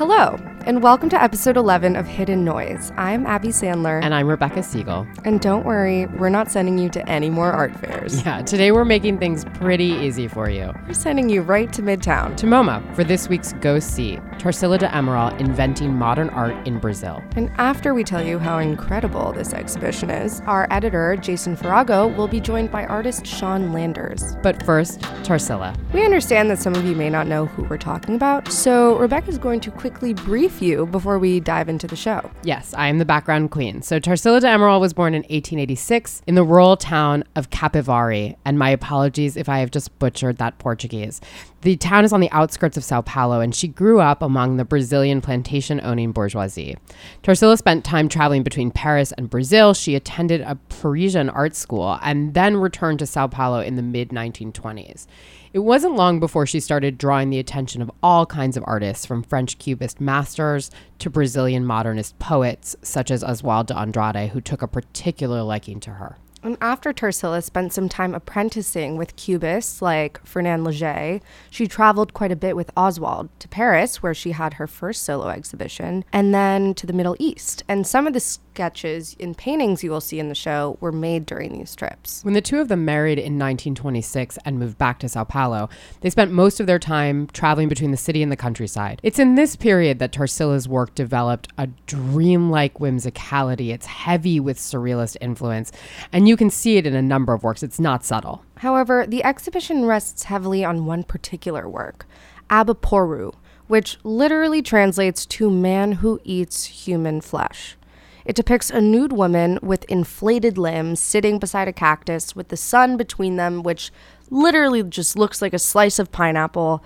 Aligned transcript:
Hello, 0.00 0.38
and 0.66 0.82
welcome 0.82 1.08
to 1.08 1.22
episode 1.22 1.56
11 1.56 1.96
of 1.96 2.06
Hidden 2.06 2.44
Noise. 2.44 2.92
I'm 2.96 3.26
Abby 3.26 3.48
Sandler. 3.48 4.02
And 4.02 4.14
I'm 4.14 4.26
Rebecca 4.28 4.62
Siegel. 4.62 5.06
And 5.24 5.40
don't 5.40 5.64
worry, 5.64 6.06
we're 6.06 6.28
not 6.28 6.50
sending 6.50 6.76
you 6.76 6.90
to 6.90 7.08
any 7.08 7.30
more 7.30 7.50
art 7.50 7.74
fairs. 7.76 8.22
Yeah, 8.24 8.42
today 8.42 8.70
we're 8.70 8.84
making 8.84 9.18
things 9.18 9.44
pretty 9.54 9.86
easy 9.86 10.28
for 10.28 10.50
you. 10.50 10.72
We're 10.86 10.92
sending 10.92 11.30
you 11.30 11.40
right 11.40 11.72
to 11.72 11.82
Midtown. 11.82 12.36
To 12.36 12.46
MoMA 12.46 12.94
for 12.94 13.04
this 13.04 13.28
week's 13.28 13.54
Go 13.54 13.78
See 13.78 14.18
Tarsila 14.38 14.78
de 14.78 14.88
Amaral 14.88 15.38
Inventing 15.40 15.94
Modern 15.94 16.28
Art 16.30 16.66
in 16.66 16.78
Brazil. 16.78 17.22
And 17.36 17.50
after 17.56 17.94
we 17.94 18.04
tell 18.04 18.22
you 18.22 18.38
how 18.38 18.58
incredible 18.58 19.32
this 19.32 19.52
exhibition 19.54 20.10
is, 20.10 20.40
our 20.46 20.66
editor, 20.70 21.16
Jason 21.16 21.56
Farago, 21.56 22.14
will 22.16 22.28
be 22.28 22.40
joined 22.40 22.70
by 22.70 22.84
artist 22.86 23.26
Sean 23.26 23.72
Landers. 23.72 24.36
But 24.42 24.62
first, 24.64 25.00
Tarsila. 25.22 25.76
We 25.92 26.04
understand 26.04 26.50
that 26.50 26.58
some 26.58 26.74
of 26.74 26.84
you 26.84 26.94
may 26.94 27.10
not 27.10 27.26
know 27.26 27.46
who 27.46 27.64
we're 27.64 27.78
talking 27.78 28.14
about, 28.14 28.48
so 28.48 28.96
Rebecca's 28.98 29.38
going 29.38 29.60
to 29.60 29.70
quickly 29.70 30.14
brief 30.14 30.49
you 30.60 30.86
before 30.86 31.18
we 31.18 31.40
dive 31.40 31.68
into 31.68 31.86
the 31.86 31.96
show. 31.96 32.30
Yes, 32.42 32.74
I 32.74 32.88
am 32.88 32.98
the 32.98 33.04
background 33.04 33.50
queen. 33.50 33.82
So 33.82 34.00
Tarsila 34.00 34.40
de 34.40 34.46
Amaral 34.46 34.80
was 34.80 34.92
born 34.92 35.14
in 35.14 35.22
1886 35.22 36.22
in 36.26 36.34
the 36.34 36.44
rural 36.44 36.76
town 36.76 37.24
of 37.36 37.50
Capivari, 37.50 38.36
and 38.44 38.58
my 38.58 38.70
apologies 38.70 39.36
if 39.36 39.48
I 39.48 39.58
have 39.58 39.70
just 39.70 39.98
butchered 39.98 40.38
that 40.38 40.58
Portuguese. 40.58 41.20
The 41.62 41.76
town 41.76 42.04
is 42.04 42.12
on 42.12 42.20
the 42.20 42.30
outskirts 42.30 42.76
of 42.76 42.84
Sao 42.84 43.02
Paulo, 43.02 43.40
and 43.40 43.54
she 43.54 43.68
grew 43.68 44.00
up 44.00 44.22
among 44.22 44.56
the 44.56 44.64
Brazilian 44.64 45.20
plantation 45.20 45.80
owning 45.82 46.12
bourgeoisie. 46.12 46.76
Tarsila 47.22 47.58
spent 47.58 47.84
time 47.84 48.08
traveling 48.08 48.42
between 48.42 48.70
Paris 48.70 49.12
and 49.12 49.28
Brazil. 49.28 49.74
She 49.74 49.94
attended 49.94 50.40
a 50.40 50.56
Parisian 50.68 51.28
art 51.28 51.54
school 51.54 51.98
and 52.02 52.32
then 52.34 52.56
returned 52.56 52.98
to 53.00 53.06
Sao 53.06 53.26
Paulo 53.26 53.60
in 53.60 53.76
the 53.76 53.82
mid 53.82 54.08
1920s. 54.08 55.06
It 55.52 55.58
wasn't 55.58 55.96
long 55.96 56.20
before 56.20 56.46
she 56.46 56.60
started 56.60 56.96
drawing 56.96 57.30
the 57.30 57.40
attention 57.40 57.82
of 57.82 57.90
all 58.04 58.24
kinds 58.24 58.56
of 58.56 58.62
artists, 58.68 59.04
from 59.04 59.24
French 59.24 59.58
Cubist 59.58 60.00
masters 60.00 60.70
to 61.00 61.10
Brazilian 61.10 61.64
modernist 61.64 62.16
poets 62.20 62.76
such 62.82 63.10
as 63.10 63.24
Oswald 63.24 63.66
de 63.66 63.76
Andrade, 63.76 64.30
who 64.30 64.40
took 64.40 64.62
a 64.62 64.68
particular 64.68 65.42
liking 65.42 65.80
to 65.80 65.90
her. 65.94 66.18
And 66.42 66.56
after 66.60 66.92
Tarsila 66.92 67.42
spent 67.42 67.72
some 67.72 67.88
time 67.88 68.14
apprenticing 68.14 68.96
with 68.96 69.16
cubists 69.16 69.82
like 69.82 70.24
Fernand 70.24 70.64
Léger, 70.64 71.20
she 71.50 71.66
traveled 71.66 72.14
quite 72.14 72.32
a 72.32 72.36
bit 72.36 72.54
with 72.54 72.70
Oswald 72.76 73.28
to 73.40 73.48
Paris, 73.48 74.02
where 74.02 74.14
she 74.14 74.30
had 74.30 74.54
her 74.54 74.68
first 74.68 75.02
solo 75.02 75.28
exhibition, 75.28 76.04
and 76.12 76.32
then 76.32 76.74
to 76.74 76.86
the 76.86 76.94
Middle 76.94 77.16
East. 77.18 77.64
And 77.68 77.86
some 77.86 78.06
of 78.06 78.14
the 78.14 78.20
sketches 78.60 79.16
and 79.18 79.38
paintings 79.38 79.82
you 79.82 79.90
will 79.90 80.02
see 80.02 80.20
in 80.20 80.28
the 80.28 80.34
show 80.34 80.76
were 80.80 80.92
made 80.92 81.24
during 81.24 81.50
these 81.56 81.74
trips. 81.74 82.22
When 82.22 82.34
the 82.34 82.42
two 82.42 82.60
of 82.60 82.68
them 82.68 82.84
married 82.84 83.18
in 83.18 83.38
1926 83.38 84.38
and 84.44 84.58
moved 84.58 84.76
back 84.76 84.98
to 84.98 85.08
Sao 85.08 85.24
Paulo, 85.24 85.70
they 86.02 86.10
spent 86.10 86.30
most 86.30 86.60
of 86.60 86.66
their 86.66 86.78
time 86.78 87.26
traveling 87.28 87.70
between 87.70 87.90
the 87.90 87.96
city 87.96 88.22
and 88.22 88.30
the 88.30 88.36
countryside. 88.36 89.00
It's 89.02 89.18
in 89.18 89.34
this 89.34 89.56
period 89.56 89.98
that 90.00 90.12
Tarsila's 90.12 90.68
work 90.68 90.94
developed 90.94 91.48
a 91.56 91.68
dreamlike 91.86 92.74
whimsicality. 92.74 93.72
It's 93.72 93.86
heavy 93.86 94.38
with 94.38 94.58
surrealist 94.58 95.16
influence, 95.22 95.72
and 96.12 96.28
you 96.28 96.36
can 96.36 96.50
see 96.50 96.76
it 96.76 96.86
in 96.86 96.94
a 96.94 97.00
number 97.00 97.32
of 97.32 97.42
works. 97.42 97.62
It's 97.62 97.80
not 97.80 98.04
subtle. 98.04 98.44
However, 98.58 99.06
the 99.06 99.24
exhibition 99.24 99.86
rests 99.86 100.24
heavily 100.24 100.66
on 100.66 100.84
one 100.84 101.04
particular 101.04 101.66
work, 101.66 102.04
Abaporu, 102.50 103.32
which 103.68 103.96
literally 104.02 104.60
translates 104.60 105.24
to 105.24 105.48
man 105.48 105.92
who 105.92 106.20
eats 106.24 106.64
human 106.64 107.22
flesh. 107.22 107.76
It 108.24 108.36
depicts 108.36 108.70
a 108.70 108.80
nude 108.80 109.12
woman 109.12 109.58
with 109.62 109.84
inflated 109.84 110.58
limbs 110.58 111.00
sitting 111.00 111.38
beside 111.38 111.68
a 111.68 111.72
cactus 111.72 112.36
with 112.36 112.48
the 112.48 112.56
sun 112.56 112.96
between 112.96 113.36
them, 113.36 113.62
which 113.62 113.90
literally 114.30 114.82
just 114.82 115.16
looks 115.16 115.42
like 115.42 115.54
a 115.54 115.58
slice 115.58 115.98
of 115.98 116.12
pineapple. 116.12 116.84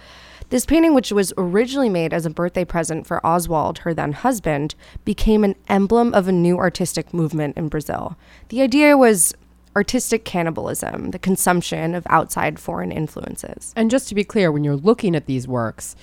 This 0.50 0.66
painting, 0.66 0.94
which 0.94 1.10
was 1.10 1.32
originally 1.36 1.88
made 1.88 2.12
as 2.12 2.26
a 2.26 2.30
birthday 2.30 2.64
present 2.64 3.06
for 3.06 3.24
Oswald, 3.26 3.78
her 3.78 3.94
then 3.94 4.12
husband, 4.12 4.74
became 5.04 5.42
an 5.42 5.56
emblem 5.68 6.14
of 6.14 6.28
a 6.28 6.32
new 6.32 6.58
artistic 6.58 7.12
movement 7.12 7.56
in 7.56 7.68
Brazil. 7.68 8.16
The 8.50 8.62
idea 8.62 8.96
was 8.96 9.34
artistic 9.74 10.24
cannibalism, 10.24 11.10
the 11.10 11.18
consumption 11.18 11.94
of 11.94 12.06
outside 12.08 12.60
foreign 12.60 12.92
influences. 12.92 13.72
And 13.74 13.90
just 13.90 14.08
to 14.08 14.14
be 14.14 14.22
clear, 14.22 14.52
when 14.52 14.62
you're 14.62 14.76
looking 14.76 15.16
at 15.16 15.26
these 15.26 15.48
works, 15.48 15.96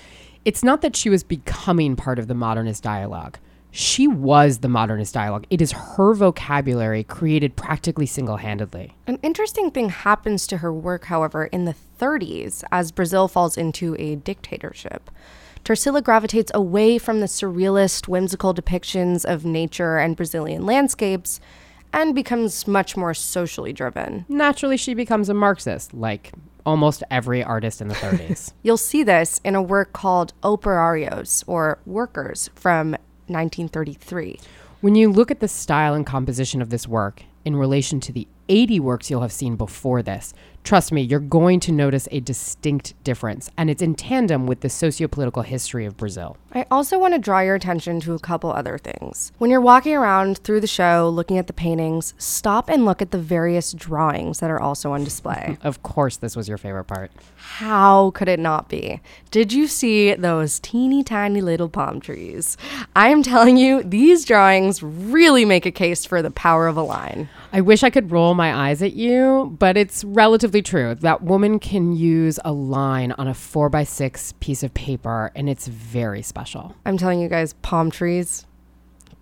it's 0.44 0.64
not 0.64 0.82
that 0.82 0.96
she 0.96 1.10
was 1.10 1.24
becoming 1.24 1.96
part 1.96 2.20
of 2.20 2.28
the 2.28 2.34
modernist 2.34 2.84
dialogue 2.84 3.38
she 3.72 4.08
was 4.08 4.60
the 4.60 4.68
modernist 4.68 5.14
dialogue. 5.14 5.48
It 5.50 5.62
is 5.62 5.72
her 5.72 6.14
vocabulary 6.14 7.04
created 7.04 7.56
practically 7.56 8.06
single 8.06 8.38
handedly. 8.38 8.96
An 9.08 9.18
interesting 9.24 9.72
thing 9.72 9.90
happens 9.90 10.46
to 10.48 10.58
her 10.58 10.74
work, 10.74 11.06
however, 11.06 11.46
in 11.46 11.66
the 11.66 11.76
30s 12.00 12.64
as 12.72 12.92
Brazil 12.92 13.28
falls 13.28 13.58
into 13.58 13.96
a 13.98 14.16
dictatorship. 14.16 15.10
Tarsila 15.64 16.04
gravitates 16.04 16.52
away 16.54 16.98
from 16.98 17.20
the 17.20 17.28
surrealist, 17.28 18.08
whimsical 18.08 18.54
depictions 18.54 19.24
of 19.24 19.46
nature 19.46 19.98
and 19.98 20.16
Brazilian 20.16 20.66
landscapes 20.66 21.40
and 21.94 22.16
becomes 22.16 22.68
much 22.68 22.98
more 22.98 23.14
socially 23.14 23.74
driven. 23.74 24.26
Naturally, 24.28 24.78
she 24.78 24.94
becomes 24.94 25.30
a 25.30 25.34
Marxist, 25.34 25.94
like 25.94 26.32
almost 26.66 27.04
every 27.12 27.44
artist 27.44 27.82
in 27.82 27.88
the 27.88 27.96
30s. 27.96 28.54
You'll 28.64 28.78
see 28.78 29.04
this 29.04 29.40
in 29.44 29.56
a 29.56 29.62
work 29.62 29.94
called 29.94 30.34
Operarios, 30.42 31.44
or 31.48 31.80
Workers, 31.86 32.50
from 32.56 32.96
1933. 33.32 34.40
When 34.82 34.96
you 34.96 35.12
look 35.12 35.32
at 35.32 35.40
the 35.40 35.48
style 35.48 35.94
and 35.94 36.06
composition 36.06 36.62
of 36.62 36.70
this 36.70 36.88
work 36.88 37.24
in 37.46 37.56
relation 37.56 38.00
to 38.02 38.12
the 38.12 38.28
80 38.50 38.80
works 38.80 39.10
you'll 39.10 39.22
have 39.22 39.32
seen 39.32 39.56
before 39.56 40.02
this, 40.02 40.34
trust 40.64 40.92
me, 40.92 41.02
you're 41.02 41.20
going 41.20 41.60
to 41.62 41.72
notice 41.72 42.08
a 42.12 42.20
distinct 42.20 42.94
difference, 43.04 43.50
and 43.58 43.70
it's 43.70 43.82
in 43.82 43.96
tandem 43.96 44.48
with 44.48 44.62
the 44.62 44.68
sociopolitical 44.68 45.44
history 45.44 45.86
of 45.86 45.98
Brazil. 45.98 46.38
I 46.54 46.66
also 46.70 47.00
want 47.00 47.14
to 47.14 47.20
draw 47.20 47.40
your 47.40 47.56
attention 47.56 48.00
to 48.02 48.14
a 48.14 48.20
couple 48.20 48.52
other 48.52 48.78
things. 48.78 49.32
When 49.38 49.50
you're 49.50 49.62
walking 49.62 49.96
around 49.96 50.40
through 50.40 50.62
the 50.62 50.68
show 50.68 51.10
looking 51.10 51.38
at 51.38 51.48
the 51.48 51.54
paintings, 51.54 52.14
stop 52.18 52.70
and 52.70 52.86
look 52.86 53.02
at 53.02 53.12
the 53.12 53.18
various 53.18 53.74
drawings 53.74 54.40
that 54.40 54.50
are 54.50 54.60
also 54.60 54.92
on 54.92 55.04
display. 55.04 55.58
of 55.64 55.84
course, 55.84 56.18
this 56.18 56.36
was 56.36 56.48
your 56.48 56.58
favorite 56.58 56.86
part. 56.86 57.12
How 57.38 58.12
could 58.12 58.28
it 58.28 58.40
not 58.40 58.70
be? 58.70 59.02
Did 59.32 59.54
you 59.54 59.68
see 59.68 60.14
those 60.14 60.60
teeny 60.60 61.04
tiny 61.04 61.42
little 61.42 61.70
palm 61.70 62.00
trees? 62.00 62.58
I 62.96 63.10
am 63.10 63.24
telling 63.24 63.58
you, 63.58 63.84
these 63.84 64.26
drawings 64.26 64.84
really 64.84 65.46
make 65.46 65.66
a 65.66 65.72
case 65.72 66.06
for 66.06 66.22
the 66.22 66.32
power 66.32 66.68
of 66.68 66.78
a 66.78 66.84
line. 66.84 67.30
I 67.54 67.60
wish 67.60 67.84
I 67.84 67.90
could 67.90 68.12
roll 68.12 68.34
my 68.34 68.70
eyes 68.70 68.82
at 68.82 68.94
you, 68.94 69.56
but 69.60 69.76
it's 69.76 70.06
relatively 70.06 70.62
true. 70.62 70.96
That 70.96 71.22
woman 71.22 71.60
can 71.60 71.92
use 71.92 72.40
a 72.46 72.54
line 72.54 73.12
on 73.14 73.28
a 73.28 73.34
four 73.34 73.68
by 73.68 73.84
six 73.84 74.34
piece 74.40 74.64
of 74.64 74.74
paper, 74.74 75.32
and 75.36 75.50
it's 75.50 75.68
very 75.68 76.22
special. 76.22 76.74
I'm 76.86 76.98
telling 76.98 77.20
you 77.20 77.28
guys, 77.28 77.54
palm 77.62 77.92
trees, 77.92 78.46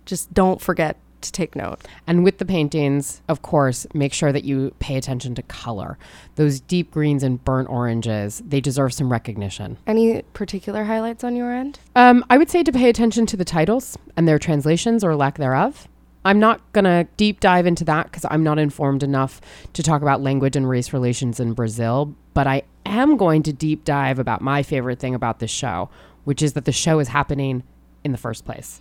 just 0.04 0.32
don't 0.32 0.60
forget 0.60 0.96
to 1.22 1.32
take 1.32 1.56
note. 1.56 1.86
And 2.06 2.22
with 2.22 2.38
the 2.38 2.44
paintings, 2.44 3.20
of 3.28 3.42
course, 3.42 3.84
make 3.94 4.12
sure 4.12 4.32
that 4.32 4.44
you 4.44 4.74
pay 4.78 4.96
attention 4.96 5.34
to 5.34 5.42
color. 5.42 5.98
Those 6.36 6.60
deep 6.60 6.92
greens 6.92 7.24
and 7.24 7.44
burnt 7.44 7.68
oranges, 7.68 8.42
they 8.46 8.60
deserve 8.60 8.94
some 8.94 9.10
recognition. 9.10 9.76
Any 9.88 10.22
particular 10.34 10.84
highlights 10.84 11.24
on 11.24 11.34
your 11.34 11.52
end? 11.52 11.80
Um, 11.96 12.24
I 12.30 12.38
would 12.38 12.48
say 12.48 12.62
to 12.62 12.72
pay 12.72 12.88
attention 12.88 13.26
to 13.26 13.36
the 13.36 13.44
titles 13.44 13.98
and 14.16 14.28
their 14.28 14.38
translations 14.38 15.02
or 15.02 15.16
lack 15.16 15.36
thereof. 15.36 15.88
I'm 16.24 16.38
not 16.38 16.60
going 16.72 16.84
to 16.84 17.06
deep 17.16 17.40
dive 17.40 17.66
into 17.66 17.84
that 17.84 18.04
because 18.04 18.26
I'm 18.30 18.42
not 18.42 18.58
informed 18.58 19.02
enough 19.02 19.40
to 19.72 19.82
talk 19.82 20.02
about 20.02 20.20
language 20.20 20.56
and 20.56 20.68
race 20.68 20.92
relations 20.92 21.40
in 21.40 21.54
Brazil, 21.54 22.14
but 22.34 22.46
I 22.46 22.62
am 22.84 23.16
going 23.16 23.42
to 23.44 23.52
deep 23.52 23.84
dive 23.84 24.18
about 24.18 24.42
my 24.42 24.62
favorite 24.62 24.98
thing 24.98 25.14
about 25.14 25.38
this 25.38 25.50
show, 25.50 25.88
which 26.24 26.42
is 26.42 26.52
that 26.52 26.66
the 26.66 26.72
show 26.72 26.98
is 26.98 27.08
happening 27.08 27.62
in 28.04 28.12
the 28.12 28.18
first 28.18 28.44
place. 28.44 28.80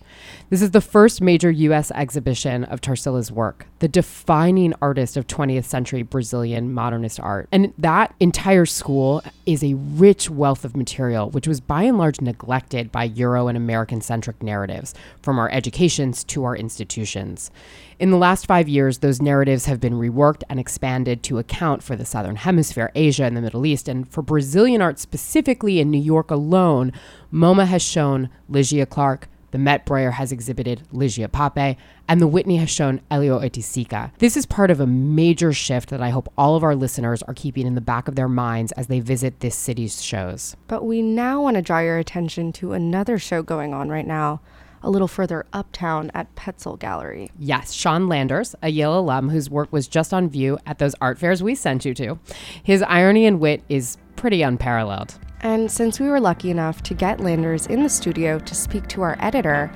This 0.49 0.61
is 0.61 0.71
the 0.71 0.81
first 0.81 1.21
major 1.21 1.51
US 1.51 1.91
exhibition 1.91 2.63
of 2.63 2.81
Tarsila's 2.81 3.31
work, 3.31 3.67
the 3.79 3.87
defining 3.87 4.73
artist 4.81 5.17
of 5.17 5.27
20th 5.27 5.65
century 5.65 6.03
Brazilian 6.03 6.73
modernist 6.73 7.19
art. 7.19 7.47
And 7.51 7.73
that 7.77 8.13
entire 8.19 8.65
school 8.65 9.21
is 9.45 9.63
a 9.63 9.73
rich 9.73 10.29
wealth 10.29 10.63
of 10.63 10.77
material, 10.77 11.29
which 11.29 11.47
was 11.47 11.59
by 11.59 11.83
and 11.83 11.97
large 11.97 12.21
neglected 12.21 12.91
by 12.91 13.05
Euro 13.05 13.47
and 13.47 13.57
American 13.57 14.01
centric 14.01 14.41
narratives, 14.41 14.93
from 15.21 15.37
our 15.37 15.49
educations 15.51 16.23
to 16.25 16.43
our 16.43 16.55
institutions. 16.55 17.51
In 17.99 18.11
the 18.11 18.17
last 18.17 18.45
five 18.45 18.69
years, 18.69 18.99
those 18.99 19.21
narratives 19.21 19.65
have 19.65 19.81
been 19.81 19.95
reworked 19.95 20.43
and 20.49 20.57
expanded 20.57 21.21
to 21.23 21.37
account 21.37 21.83
for 21.83 21.97
the 21.97 22.05
Southern 22.05 22.37
Hemisphere, 22.37 22.93
Asia, 22.95 23.25
and 23.25 23.35
the 23.35 23.41
Middle 23.41 23.65
East. 23.65 23.89
And 23.89 24.09
for 24.09 24.21
Brazilian 24.21 24.81
art 24.81 24.99
specifically 24.99 25.81
in 25.81 25.91
New 25.91 25.99
York 25.99 26.31
alone, 26.31 26.93
MoMA 27.33 27.67
has 27.67 27.81
shown 27.81 28.29
Lygia 28.47 28.85
Clark, 28.85 29.27
the 29.51 29.57
Met 29.57 29.85
Breuer 29.85 30.11
has 30.11 30.31
exhibited 30.31 30.83
Lygia 30.93 31.27
Pape, 31.27 31.77
and 32.07 32.21
the 32.21 32.27
Whitney 32.27 32.55
has 32.55 32.69
shown 32.69 33.01
Hélio 33.11 33.43
Oiticica. 33.43 34.11
This 34.19 34.37
is 34.37 34.45
part 34.45 34.71
of 34.71 34.79
a 34.79 34.87
major 34.87 35.51
shift 35.51 35.89
that 35.89 36.01
I 36.01 36.11
hope 36.11 36.31
all 36.37 36.55
of 36.55 36.63
our 36.63 36.75
listeners 36.75 37.21
are 37.23 37.33
keeping 37.33 37.67
in 37.67 37.75
the 37.75 37.81
back 37.81 38.07
of 38.07 38.15
their 38.15 38.29
minds 38.29 38.71
as 38.73 38.87
they 38.87 39.01
visit 39.01 39.41
this 39.41 39.57
city's 39.57 40.01
shows. 40.01 40.55
But 40.67 40.85
we 40.85 41.01
now 41.01 41.41
want 41.41 41.55
to 41.55 41.61
draw 41.61 41.79
your 41.79 41.97
attention 41.97 42.53
to 42.53 42.71
another 42.71 43.19
show 43.19 43.43
going 43.43 43.73
on 43.73 43.89
right 43.89 44.07
now 44.07 44.39
a 44.83 44.89
little 44.89 45.07
further 45.07 45.45
uptown 45.53 46.11
at 46.13 46.33
Petzel 46.35 46.77
Gallery. 46.77 47.31
Yes, 47.37 47.73
Sean 47.73 48.07
Landers, 48.07 48.55
a 48.61 48.69
Yale 48.69 48.99
alum 48.99 49.29
whose 49.29 49.49
work 49.49 49.71
was 49.71 49.87
just 49.87 50.13
on 50.13 50.29
view 50.29 50.57
at 50.65 50.79
those 50.79 50.95
art 51.01 51.19
fairs 51.19 51.43
we 51.43 51.55
sent 51.55 51.85
you 51.85 51.93
to. 51.95 52.19
His 52.63 52.81
irony 52.83 53.25
and 53.25 53.39
wit 53.39 53.63
is 53.69 53.97
pretty 54.15 54.41
unparalleled. 54.41 55.15
And 55.41 55.71
since 55.71 55.99
we 55.99 56.09
were 56.09 56.19
lucky 56.19 56.51
enough 56.51 56.83
to 56.83 56.93
get 56.93 57.21
Landers 57.21 57.67
in 57.67 57.81
the 57.81 57.89
studio 57.89 58.39
to 58.39 58.55
speak 58.55 58.87
to 58.87 59.01
our 59.01 59.15
editor, 59.19 59.71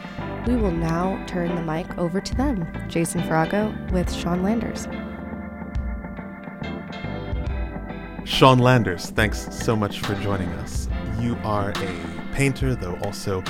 we 0.46 0.58
will 0.58 0.72
now 0.72 1.24
turn 1.26 1.56
the 1.56 1.62
mic 1.62 1.98
over 1.98 2.20
to 2.20 2.36
them. 2.36 2.68
Jason 2.90 3.22
Farago 3.22 3.92
with 3.94 4.12
Sean 4.14 4.44
Landers. 4.44 4.88
Sean 8.26 8.60
Landers, 8.60 9.10
thanks 9.12 9.48
so 9.56 9.76
much 9.76 10.00
for 10.00 10.16
joining 10.16 10.50
us. 10.54 10.90
You 11.20 11.38
are 11.44 11.72
a 11.72 12.34
painter, 12.34 12.76
though 12.76 12.98
also 13.04 13.42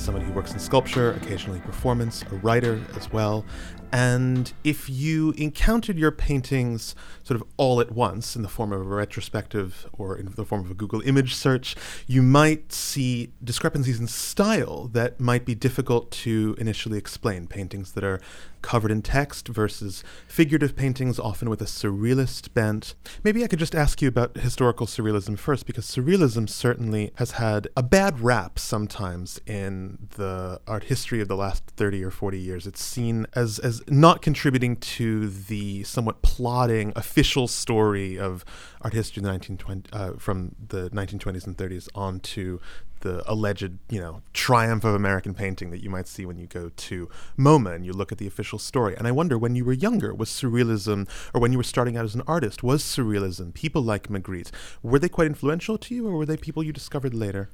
somebody 0.00 0.24
who 0.24 0.32
works 0.32 0.52
in 0.52 0.58
sculpture, 0.58 1.12
occasionally 1.12 1.60
performance, 1.60 2.22
a 2.30 2.34
writer 2.36 2.80
as 2.96 3.12
well, 3.12 3.44
and 3.92 4.52
if 4.64 4.88
you 4.90 5.32
encountered 5.32 5.98
your 5.98 6.10
paintings 6.10 6.94
sort 7.22 7.40
of 7.40 7.46
all 7.56 7.80
at 7.80 7.92
once 7.92 8.36
in 8.36 8.42
the 8.42 8.48
form 8.48 8.72
of 8.72 8.80
a 8.80 8.84
retrospective 8.84 9.86
or 9.92 10.16
in 10.16 10.32
the 10.34 10.44
form 10.44 10.64
of 10.64 10.70
a 10.70 10.74
Google 10.74 11.00
image 11.02 11.34
search, 11.34 11.76
you 12.06 12.22
might 12.22 12.72
see 12.72 13.32
discrepancies 13.42 14.00
in 14.00 14.06
style 14.06 14.88
that 14.92 15.20
might 15.20 15.44
be 15.44 15.54
difficult 15.54 16.10
to 16.10 16.56
initially 16.58 16.98
explain. 16.98 17.46
Paintings 17.46 17.92
that 17.92 18.04
are 18.04 18.20
covered 18.62 18.90
in 18.90 19.02
text 19.02 19.48
versus 19.48 20.02
figurative 20.26 20.76
paintings, 20.76 21.18
often 21.18 21.48
with 21.48 21.62
a 21.62 21.66
surrealist 21.66 22.52
bent. 22.54 22.94
Maybe 23.22 23.44
I 23.44 23.46
could 23.46 23.58
just 23.58 23.74
ask 23.74 24.02
you 24.02 24.08
about 24.08 24.36
historical 24.36 24.86
surrealism 24.86 25.38
first, 25.38 25.66
because 25.66 25.86
surrealism 25.86 26.48
certainly 26.48 27.12
has 27.16 27.32
had 27.32 27.68
a 27.76 27.82
bad 27.82 28.20
rap 28.20 28.58
sometimes 28.58 29.40
in 29.46 30.08
the 30.16 30.60
art 30.66 30.84
history 30.84 31.20
of 31.20 31.28
the 31.28 31.36
last 31.36 31.64
30 31.76 32.04
or 32.04 32.10
40 32.10 32.38
years. 32.38 32.66
It's 32.66 32.82
seen 32.82 33.26
as, 33.34 33.58
as 33.58 33.77
not 33.88 34.22
contributing 34.22 34.76
to 34.76 35.28
the 35.28 35.82
somewhat 35.84 36.22
plodding 36.22 36.92
official 36.96 37.46
story 37.48 38.18
of 38.18 38.44
art 38.82 38.94
history 38.94 39.20
in 39.20 39.24
the 39.24 39.30
1920, 39.30 39.90
uh, 39.92 40.18
from 40.18 40.54
the 40.68 40.90
1920s 40.90 41.46
and 41.46 41.56
30s 41.56 41.88
on 41.94 42.20
to 42.20 42.60
the 43.00 43.22
alleged, 43.30 43.78
you 43.88 44.00
know, 44.00 44.22
triumph 44.32 44.84
of 44.84 44.94
American 44.94 45.34
painting 45.34 45.70
that 45.70 45.82
you 45.82 45.90
might 45.90 46.08
see 46.08 46.26
when 46.26 46.38
you 46.38 46.46
go 46.46 46.70
to 46.76 47.08
MoMA 47.38 47.74
and 47.74 47.86
you 47.86 47.92
look 47.92 48.12
at 48.12 48.18
the 48.18 48.26
official 48.26 48.58
story. 48.58 48.96
And 48.96 49.06
I 49.06 49.12
wonder, 49.12 49.38
when 49.38 49.54
you 49.54 49.64
were 49.64 49.72
younger, 49.72 50.14
was 50.14 50.30
surrealism, 50.30 51.08
or 51.32 51.40
when 51.40 51.52
you 51.52 51.58
were 51.58 51.64
starting 51.64 51.96
out 51.96 52.04
as 52.04 52.14
an 52.14 52.22
artist, 52.26 52.62
was 52.62 52.82
surrealism, 52.82 53.54
people 53.54 53.82
like 53.82 54.08
Magritte, 54.08 54.50
were 54.82 54.98
they 54.98 55.08
quite 55.08 55.26
influential 55.26 55.78
to 55.78 55.94
you, 55.94 56.08
or 56.08 56.16
were 56.16 56.26
they 56.26 56.36
people 56.36 56.62
you 56.62 56.72
discovered 56.72 57.14
later? 57.14 57.50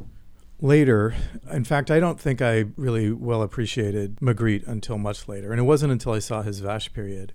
Later, 0.65 1.15
in 1.53 1.65
fact, 1.65 1.91
I 1.91 2.01
don't 2.01 2.19
think 2.19 2.41
I 2.41 2.65
really 2.77 3.13
well 3.13 3.43
appreciated 3.43 4.17
Magritte 4.17 4.67
until 4.67 4.97
much 4.97 5.29
later. 5.29 5.51
And 5.51 5.61
it 5.61 5.65
wasn't 5.65 5.93
until 5.93 6.13
I 6.13 6.21
saw 6.21 6.43
his 6.43 6.61
Vache 6.61 6.93
period 6.93 7.35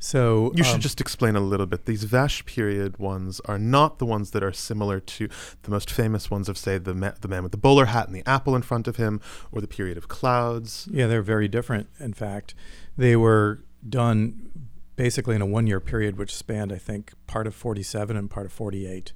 so 0.00 0.52
you 0.54 0.62
should 0.62 0.76
um, 0.76 0.80
just 0.80 1.00
explain 1.00 1.34
a 1.34 1.40
little 1.40 1.66
bit. 1.66 1.86
These 1.86 2.04
Vache 2.04 2.44
period 2.46 2.98
ones 2.98 3.40
are 3.46 3.58
not 3.58 3.98
the 3.98 4.06
ones 4.06 4.30
that 4.30 4.44
are 4.44 4.52
similar 4.52 5.00
to 5.00 5.28
the 5.62 5.70
most 5.70 5.90
famous 5.90 6.30
ones 6.30 6.48
of, 6.48 6.56
say, 6.56 6.78
the 6.78 6.94
ma- 6.94 7.12
the 7.20 7.28
man 7.28 7.42
with 7.42 7.52
the 7.52 7.58
bowler 7.58 7.86
hat 7.86 8.06
and 8.06 8.14
the 8.14 8.28
apple 8.28 8.54
in 8.54 8.62
front 8.62 8.86
of 8.86 8.96
him, 8.96 9.20
or 9.50 9.60
the 9.60 9.66
period 9.66 9.98
of 9.98 10.08
clouds. 10.08 10.88
Yeah, 10.90 11.08
they're 11.08 11.22
very 11.22 11.48
different. 11.48 11.88
In 11.98 12.12
fact, 12.12 12.54
they 12.96 13.16
were 13.16 13.64
done 13.88 14.50
basically 14.94 15.34
in 15.34 15.42
a 15.42 15.46
one 15.46 15.66
year 15.66 15.80
period, 15.80 16.16
which 16.16 16.34
spanned, 16.34 16.72
I 16.72 16.78
think, 16.78 17.12
part 17.26 17.46
of 17.46 17.54
47 17.54 18.16
and 18.16 18.30
part 18.30 18.46
of 18.46 18.52
48 18.52 19.12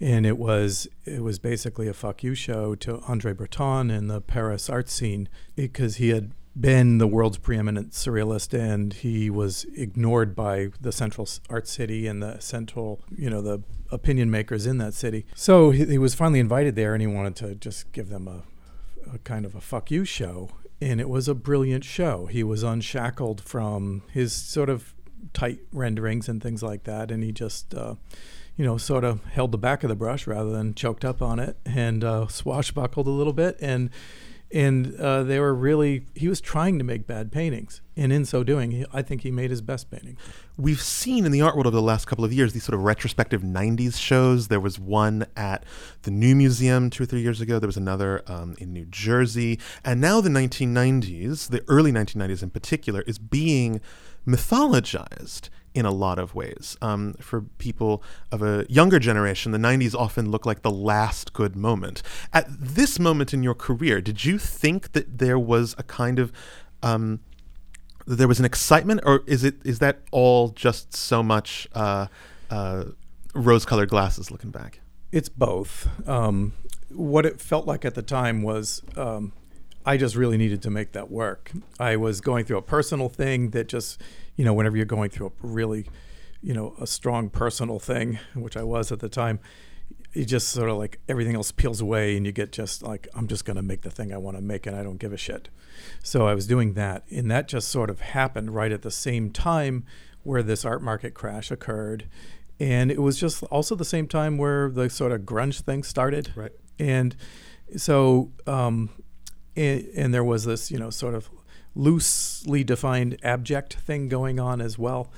and 0.00 0.26
it 0.26 0.38
was 0.38 0.88
it 1.04 1.22
was 1.22 1.38
basically 1.38 1.88
a 1.88 1.94
fuck 1.94 2.22
you 2.22 2.34
show 2.34 2.74
to 2.76 3.00
Andre 3.08 3.32
Breton 3.32 3.90
and 3.90 4.08
the 4.10 4.20
Paris 4.20 4.70
art 4.70 4.88
scene 4.88 5.28
because 5.56 5.96
he 5.96 6.10
had 6.10 6.32
been 6.58 6.98
the 6.98 7.06
world's 7.06 7.38
preeminent 7.38 7.92
surrealist, 7.92 8.58
and 8.58 8.92
he 8.92 9.30
was 9.30 9.64
ignored 9.76 10.34
by 10.34 10.70
the 10.80 10.92
central 10.92 11.28
art 11.48 11.68
city 11.68 12.06
and 12.06 12.22
the 12.22 12.38
central, 12.40 13.00
you 13.16 13.30
know, 13.30 13.40
the 13.40 13.62
opinion 13.90 14.30
makers 14.30 14.66
in 14.66 14.78
that 14.78 14.94
city. 14.94 15.24
So 15.34 15.70
he, 15.70 15.84
he 15.84 15.98
was 15.98 16.14
finally 16.14 16.40
invited 16.40 16.74
there, 16.74 16.94
and 16.94 17.00
he 17.00 17.06
wanted 17.06 17.36
to 17.36 17.54
just 17.54 17.90
give 17.92 18.08
them 18.08 18.26
a, 18.26 18.42
a 19.12 19.18
kind 19.18 19.44
of 19.44 19.54
a 19.54 19.60
fuck 19.60 19.90
you 19.90 20.04
show. 20.04 20.50
And 20.80 21.00
it 21.00 21.08
was 21.08 21.26
a 21.28 21.34
brilliant 21.34 21.84
show. 21.84 22.26
He 22.26 22.44
was 22.44 22.62
unshackled 22.62 23.40
from 23.40 24.02
his 24.12 24.32
sort 24.32 24.68
of 24.68 24.94
tight 25.32 25.58
renderings 25.72 26.28
and 26.28 26.42
things 26.42 26.62
like 26.62 26.84
that, 26.84 27.10
and 27.10 27.22
he 27.22 27.32
just. 27.32 27.74
Uh, 27.74 27.94
you 28.58 28.64
know, 28.64 28.76
sort 28.76 29.04
of 29.04 29.24
held 29.26 29.52
the 29.52 29.58
back 29.58 29.84
of 29.84 29.88
the 29.88 29.96
brush 29.96 30.26
rather 30.26 30.50
than 30.50 30.74
choked 30.74 31.04
up 31.04 31.22
on 31.22 31.38
it 31.38 31.56
and 31.64 32.02
uh, 32.02 32.26
swashbuckled 32.26 33.06
a 33.06 33.10
little 33.10 33.32
bit. 33.32 33.56
And 33.60 33.88
and 34.50 34.98
uh, 34.98 35.22
they 35.24 35.38
were 35.38 35.54
really 35.54 36.06
he 36.14 36.26
was 36.26 36.40
trying 36.40 36.78
to 36.78 36.84
make 36.84 37.06
bad 37.06 37.30
paintings. 37.30 37.82
And 37.96 38.12
in 38.12 38.24
so 38.24 38.42
doing 38.42 38.70
he, 38.70 38.84
i 38.92 39.02
think 39.02 39.22
he 39.22 39.30
made 39.30 39.50
his 39.50 39.60
best 39.60 39.90
painting. 39.90 40.16
We've 40.56 40.82
seen 40.82 41.24
in 41.24 41.30
the 41.30 41.40
art 41.40 41.54
world 41.54 41.66
over 41.68 41.76
the 41.76 41.82
last 41.82 42.06
couple 42.06 42.24
of 42.24 42.32
years 42.32 42.52
these 42.52 42.64
sort 42.64 42.74
of 42.74 42.82
retrospective 42.82 43.42
90s 43.42 43.96
shows. 43.96 44.48
There 44.48 44.58
was 44.58 44.76
one 44.78 45.26
at 45.36 45.62
the 46.02 46.10
new 46.10 46.34
museum 46.34 46.90
two 46.90 47.04
or 47.04 47.06
three 47.06 47.20
years 47.20 47.40
ago. 47.40 47.60
There 47.60 47.68
was 47.68 47.76
another 47.76 48.24
um, 48.26 48.56
in 48.58 48.72
new 48.72 48.86
jersey. 48.86 49.60
And 49.84 50.00
now 50.00 50.20
the 50.20 50.30
1990s 50.30 51.50
the 51.50 51.62
early 51.68 51.92
1990s 51.92 52.42
in 52.42 52.50
particular 52.50 53.02
is 53.02 53.18
being 53.20 53.80
mythologized 54.26 55.48
in 55.74 55.84
a 55.84 55.90
lot 55.90 56.18
of 56.18 56.34
ways. 56.34 56.76
Um, 56.82 57.14
for 57.14 57.42
people 57.58 58.02
of 58.32 58.42
a 58.42 58.66
younger 58.68 58.98
generation, 58.98 59.52
the 59.52 59.58
90s 59.58 59.94
often 59.94 60.30
look 60.30 60.46
like 60.46 60.62
the 60.62 60.70
last 60.70 61.32
good 61.32 61.56
moment. 61.56 62.02
At 62.32 62.46
this 62.48 62.98
moment 62.98 63.32
in 63.32 63.42
your 63.42 63.54
career, 63.54 64.00
did 64.00 64.24
you 64.24 64.38
think 64.38 64.92
that 64.92 65.18
there 65.18 65.38
was 65.38 65.74
a 65.78 65.82
kind 65.82 66.18
of 66.18 66.32
um, 66.82 67.20
there 68.06 68.28
was 68.28 68.38
an 68.38 68.44
excitement, 68.44 69.00
or 69.04 69.22
is 69.26 69.44
it 69.44 69.56
is 69.64 69.80
that 69.80 70.00
all 70.10 70.48
just 70.48 70.94
so 70.96 71.22
much 71.22 71.68
uh, 71.74 72.06
uh, 72.50 72.84
rose-colored 73.34 73.90
glasses 73.90 74.30
looking 74.30 74.50
back? 74.50 74.80
It's 75.12 75.28
both. 75.28 75.88
Um, 76.08 76.54
what 76.88 77.26
it 77.26 77.40
felt 77.40 77.66
like 77.66 77.84
at 77.84 77.94
the 77.94 78.02
time 78.02 78.42
was 78.42 78.82
um, 78.96 79.32
I 79.84 79.96
just 79.96 80.16
really 80.16 80.36
needed 80.36 80.62
to 80.62 80.70
make 80.70 80.92
that 80.92 81.10
work. 81.10 81.52
I 81.78 81.96
was 81.96 82.20
going 82.20 82.44
through 82.44 82.58
a 82.58 82.62
personal 82.62 83.08
thing 83.08 83.50
that 83.50 83.68
just, 83.68 84.00
you 84.38 84.44
know, 84.44 84.54
whenever 84.54 84.76
you're 84.76 84.86
going 84.86 85.10
through 85.10 85.26
a 85.26 85.32
really, 85.42 85.84
you 86.40 86.54
know, 86.54 86.74
a 86.80 86.86
strong 86.86 87.28
personal 87.28 87.80
thing, 87.80 88.20
which 88.34 88.56
I 88.56 88.62
was 88.62 88.92
at 88.92 89.00
the 89.00 89.08
time, 89.08 89.40
you 90.12 90.24
just 90.24 90.50
sort 90.50 90.70
of 90.70 90.78
like 90.78 91.00
everything 91.08 91.34
else 91.34 91.50
peels 91.50 91.80
away 91.80 92.16
and 92.16 92.24
you 92.24 92.30
get 92.30 92.52
just 92.52 92.80
like, 92.80 93.08
I'm 93.14 93.26
just 93.26 93.44
going 93.44 93.56
to 93.56 93.62
make 93.62 93.82
the 93.82 93.90
thing 93.90 94.12
I 94.12 94.16
want 94.16 94.36
to 94.36 94.40
make 94.40 94.64
and 94.66 94.76
I 94.76 94.84
don't 94.84 94.98
give 94.98 95.12
a 95.12 95.16
shit. 95.16 95.48
So 96.04 96.28
I 96.28 96.34
was 96.34 96.46
doing 96.46 96.74
that. 96.74 97.02
And 97.10 97.28
that 97.32 97.48
just 97.48 97.68
sort 97.68 97.90
of 97.90 98.00
happened 98.00 98.54
right 98.54 98.70
at 98.70 98.82
the 98.82 98.92
same 98.92 99.30
time 99.30 99.84
where 100.22 100.44
this 100.44 100.64
art 100.64 100.82
market 100.82 101.14
crash 101.14 101.50
occurred. 101.50 102.08
And 102.60 102.92
it 102.92 103.02
was 103.02 103.18
just 103.18 103.42
also 103.44 103.74
the 103.74 103.84
same 103.84 104.06
time 104.06 104.38
where 104.38 104.70
the 104.70 104.88
sort 104.88 105.10
of 105.10 105.22
grunge 105.22 105.62
thing 105.62 105.82
started. 105.82 106.32
Right. 106.36 106.52
And 106.78 107.16
so, 107.76 108.30
um, 108.46 108.90
and, 109.56 109.84
and 109.96 110.14
there 110.14 110.24
was 110.24 110.44
this, 110.44 110.70
you 110.70 110.78
know, 110.78 110.90
sort 110.90 111.14
of 111.14 111.28
loosely 111.78 112.64
defined 112.64 113.16
abject 113.22 113.74
thing 113.74 114.08
going 114.08 114.38
on 114.38 114.60
as 114.60 114.76
well. 114.78 115.10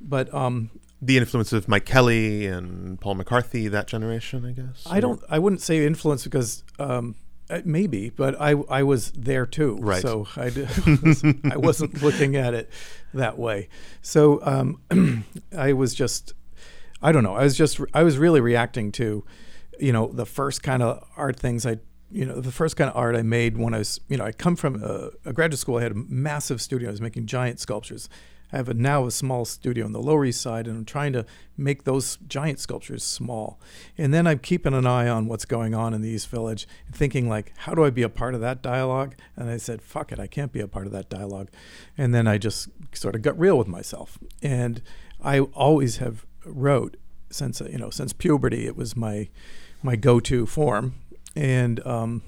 But 0.00 0.32
um, 0.34 0.70
the 1.00 1.16
influence 1.16 1.52
of 1.52 1.68
Mike 1.68 1.86
Kelley 1.86 2.46
and 2.46 3.00
Paul 3.00 3.14
McCarthy, 3.14 3.68
that 3.68 3.86
generation, 3.86 4.44
I 4.44 4.52
guess. 4.52 4.82
I 4.86 5.00
don't. 5.00 5.22
I 5.30 5.38
wouldn't 5.38 5.62
say 5.62 5.86
influence 5.86 6.24
because 6.24 6.64
um, 6.78 7.14
uh, 7.48 7.60
maybe, 7.64 8.10
but 8.10 8.38
I 8.40 8.52
I 8.68 8.82
was 8.82 9.12
there 9.12 9.46
too. 9.46 9.78
Right. 9.80 10.02
So 10.02 10.26
I 10.36 10.52
I 11.52 11.56
wasn't 11.56 12.02
looking 12.02 12.36
at 12.36 12.54
it 12.54 12.70
that 13.14 13.38
way. 13.38 13.68
So 14.02 14.40
um, 14.44 15.24
I 15.56 15.72
was 15.72 15.94
just 15.94 16.34
I 17.00 17.12
don't 17.12 17.22
know. 17.22 17.36
I 17.36 17.44
was 17.44 17.56
just 17.56 17.80
I 17.94 18.02
was 18.02 18.18
really 18.18 18.40
reacting 18.40 18.92
to 18.92 19.24
you 19.78 19.92
know 19.92 20.08
the 20.12 20.26
first 20.26 20.62
kind 20.62 20.82
of 20.82 21.04
art 21.16 21.38
things 21.38 21.64
I 21.64 21.78
you 22.10 22.24
know, 22.24 22.40
the 22.40 22.52
first 22.52 22.76
kind 22.76 22.90
of 22.90 22.96
art 22.96 23.16
I 23.16 23.22
made 23.22 23.56
when 23.56 23.74
I 23.74 23.78
was, 23.78 24.00
you 24.08 24.16
know, 24.16 24.24
I 24.24 24.32
come 24.32 24.56
from 24.56 24.82
a, 24.82 25.10
a, 25.24 25.32
graduate 25.32 25.58
school. 25.58 25.78
I 25.78 25.82
had 25.82 25.92
a 25.92 26.02
massive 26.08 26.60
studio. 26.60 26.88
I 26.88 26.90
was 26.90 27.00
making 27.00 27.26
giant 27.26 27.60
sculptures. 27.60 28.08
I 28.52 28.56
have 28.56 28.68
a, 28.68 28.74
now 28.74 29.06
a 29.06 29.12
small 29.12 29.44
studio 29.44 29.84
on 29.84 29.92
the 29.92 30.02
Lower 30.02 30.24
East 30.24 30.40
Side, 30.40 30.66
and 30.66 30.76
I'm 30.76 30.84
trying 30.84 31.12
to 31.12 31.24
make 31.56 31.84
those 31.84 32.18
giant 32.26 32.58
sculptures 32.58 33.04
small. 33.04 33.60
And 33.96 34.12
then 34.12 34.26
I'm 34.26 34.40
keeping 34.40 34.74
an 34.74 34.86
eye 34.86 35.08
on 35.08 35.28
what's 35.28 35.44
going 35.44 35.72
on 35.72 35.94
in 35.94 36.02
the 36.02 36.08
East 36.08 36.28
Village, 36.28 36.66
thinking 36.92 37.28
like, 37.28 37.52
how 37.58 37.74
do 37.74 37.84
I 37.84 37.90
be 37.90 38.02
a 38.02 38.08
part 38.08 38.34
of 38.34 38.40
that 38.40 38.60
dialogue? 38.60 39.14
And 39.36 39.48
I 39.48 39.56
said, 39.56 39.82
fuck 39.82 40.10
it, 40.10 40.18
I 40.18 40.26
can't 40.26 40.52
be 40.52 40.60
a 40.60 40.66
part 40.66 40.86
of 40.86 40.92
that 40.92 41.08
dialogue. 41.08 41.48
And 41.96 42.12
then 42.12 42.26
I 42.26 42.38
just 42.38 42.68
sort 42.92 43.14
of 43.14 43.22
got 43.22 43.38
real 43.38 43.56
with 43.56 43.68
myself. 43.68 44.18
And 44.42 44.82
I 45.22 45.40
always 45.40 45.98
have 45.98 46.26
wrote 46.44 46.96
since 47.30 47.60
you 47.60 47.78
know 47.78 47.90
since 47.90 48.12
puberty. 48.12 48.66
It 48.66 48.76
was 48.76 48.96
my 48.96 49.28
my 49.82 49.96
go-to 49.96 50.46
form 50.46 50.94
and 51.36 51.84
um, 51.86 52.22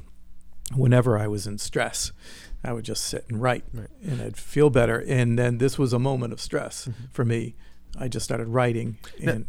whenever 0.75 1.19
I 1.19 1.27
was 1.27 1.47
in 1.47 1.59
stress, 1.59 2.13
I 2.65 2.73
would 2.73 2.85
just 2.85 3.05
sit 3.05 3.25
and 3.29 3.41
write, 3.41 3.65
right. 3.73 3.89
and 4.03 4.23
I'd 4.23 4.37
feel 4.37 4.71
better. 4.71 4.99
And 5.07 5.39
then 5.39 5.59
this 5.59 5.79
was 5.79 5.93
a 5.93 5.99
moment 5.99 6.33
of 6.33 6.41
stress 6.41 6.87
mm-hmm. 6.87 7.05
for 7.11 7.25
me. 7.25 7.55
I 7.99 8.09
just 8.09 8.25
started 8.25 8.49
writing. 8.49 8.99
And 9.23 9.41
now, 9.41 9.45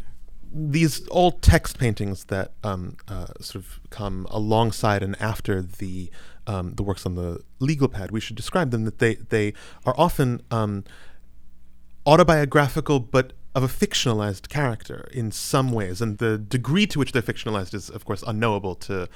these 0.53 1.07
old 1.10 1.41
text 1.41 1.79
paintings 1.79 2.25
that 2.25 2.51
um, 2.63 2.98
uh, 3.07 3.27
sort 3.39 3.63
of 3.63 3.79
come 3.89 4.27
alongside 4.29 5.01
and 5.01 5.19
after 5.22 5.62
the 5.62 6.12
um, 6.45 6.74
the 6.74 6.83
works 6.83 7.05
on 7.05 7.15
the 7.15 7.41
legal 7.60 7.88
pad, 7.88 8.12
we 8.12 8.19
should 8.19 8.36
describe 8.36 8.72
them 8.72 8.83
that 8.83 9.00
they 9.00 9.15
they 9.15 9.53
are 9.86 9.95
often 9.98 10.41
um, 10.51 10.83
autobiographical, 12.05 13.00
but 13.00 13.33
of 13.55 13.63
a 13.63 13.67
fictionalized 13.67 14.50
character 14.50 15.07
in 15.13 15.31
some 15.31 15.72
ways, 15.72 16.01
and 16.01 16.17
the 16.17 16.38
degree 16.38 16.86
to 16.88 17.00
which 17.00 17.13
they're 17.13 17.22
fictionalized 17.22 17.74
is, 17.74 17.89
of 17.89 18.03
course, 18.03 18.24
unknowable 18.27 18.75
to 18.75 19.07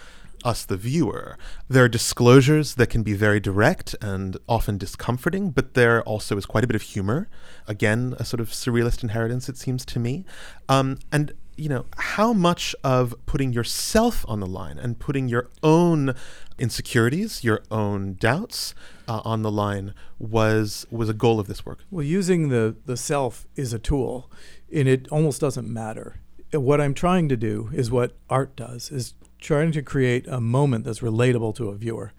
us, 0.43 0.65
the 0.65 0.77
viewer. 0.77 1.37
There 1.69 1.83
are 1.83 1.89
disclosures 1.89 2.75
that 2.75 2.87
can 2.87 3.03
be 3.03 3.13
very 3.13 3.39
direct 3.39 3.95
and 4.01 4.37
often 4.47 4.77
discomforting, 4.77 5.51
but 5.51 5.73
there 5.73 6.01
also 6.03 6.37
is 6.37 6.45
quite 6.45 6.63
a 6.63 6.67
bit 6.67 6.75
of 6.75 6.81
humor. 6.81 7.27
Again, 7.67 8.15
a 8.19 8.25
sort 8.25 8.39
of 8.39 8.49
surrealist 8.49 9.03
inheritance, 9.03 9.49
it 9.49 9.57
seems 9.57 9.85
to 9.85 9.99
me. 9.99 10.25
Um, 10.69 10.99
and 11.11 11.33
you 11.57 11.69
know, 11.69 11.85
how 11.97 12.33
much 12.33 12.75
of 12.83 13.15
putting 13.25 13.51
yourself 13.51 14.23
on 14.27 14.39
the 14.39 14.45
line 14.45 14.77
and 14.77 14.99
putting 14.99 15.27
your 15.27 15.49
own 15.63 16.13
insecurities, 16.59 17.43
your 17.43 17.63
own 17.71 18.13
doubts 18.13 18.75
uh, 19.07 19.21
on 19.25 19.41
the 19.41 19.51
line 19.51 19.93
was 20.19 20.85
was 20.91 21.09
a 21.09 21.13
goal 21.13 21.39
of 21.39 21.47
this 21.47 21.65
work? 21.65 21.79
Well, 21.89 22.05
using 22.05 22.49
the 22.49 22.75
the 22.85 22.95
self 22.95 23.47
is 23.55 23.73
a 23.73 23.79
tool, 23.79 24.31
and 24.71 24.87
it 24.87 25.07
almost 25.09 25.41
doesn't 25.41 25.67
matter. 25.67 26.21
What 26.53 26.79
I'm 26.79 26.93
trying 26.93 27.27
to 27.29 27.35
do 27.35 27.69
is 27.73 27.89
what 27.89 28.15
art 28.29 28.55
does: 28.55 28.91
is 28.91 29.15
trying 29.39 29.71
to 29.71 29.81
create 29.81 30.27
a 30.27 30.41
moment 30.41 30.85
that's 30.85 30.99
relatable 30.99 31.55
to 31.55 31.69
a 31.69 31.75
viewer. 31.75 32.13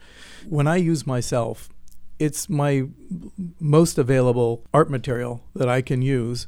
When 0.49 0.67
I 0.67 0.77
use 0.77 1.07
myself, 1.07 1.69
it's 2.19 2.49
my 2.49 2.85
most 3.61 3.99
available 3.99 4.65
art 4.73 4.91
material 4.91 5.43
that 5.55 5.69
I 5.69 5.83
can 5.83 6.03
use 6.03 6.47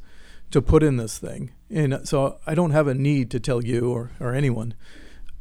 to 0.51 0.61
put 0.61 0.83
in 0.83 0.97
this 0.97 1.19
thing. 1.19 1.53
And 1.71 2.07
so 2.09 2.39
I 2.47 2.55
don't 2.55 2.73
have 2.73 2.89
a 2.89 2.95
need 2.95 3.31
to 3.31 3.41
tell 3.41 3.65
you 3.65 3.93
or, 3.93 4.11
or 4.19 4.35
anyone 4.35 4.75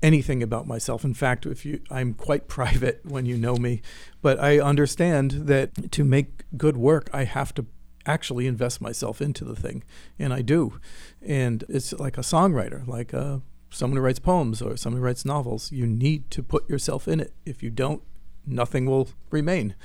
anything 0.02 0.42
about 0.42 0.68
myself. 0.68 1.04
In 1.04 1.14
fact, 1.14 1.46
if 1.46 1.66
you 1.66 1.82
I'm 1.90 2.14
quite 2.14 2.48
private 2.58 3.02
when 3.04 3.26
you 3.26 3.38
know 3.38 3.56
me, 3.56 3.82
but 4.22 4.40
I 4.40 4.60
understand 4.60 5.32
that 5.48 5.92
to 5.92 6.04
make 6.04 6.44
good 6.58 6.78
work, 6.78 7.10
I 7.14 7.24
have 7.26 7.54
to 7.56 7.66
actually 8.06 8.48
invest 8.48 8.82
myself 8.82 9.22
into 9.22 9.44
the 9.44 9.56
thing, 9.56 9.84
and 10.18 10.34
I 10.34 10.42
do. 10.42 10.80
And 11.22 11.64
it's 11.70 11.94
like 11.94 12.18
a 12.18 12.22
songwriter, 12.22 12.88
like 12.88 13.14
a 13.14 13.42
someone 13.70 13.98
who 13.98 14.04
writes 14.04 14.20
poems 14.20 14.62
or 14.62 14.78
someone 14.78 15.00
who 15.00 15.06
writes 15.06 15.26
novels, 15.26 15.72
you 15.72 15.86
need 15.86 16.30
to 16.32 16.44
put 16.44 16.70
yourself 16.70 17.08
in 17.08 17.20
it. 17.20 17.34
If 17.46 17.64
you 17.64 17.70
don't, 17.70 18.02
nothing 18.46 18.86
will 18.86 19.10
remain. 19.32 19.76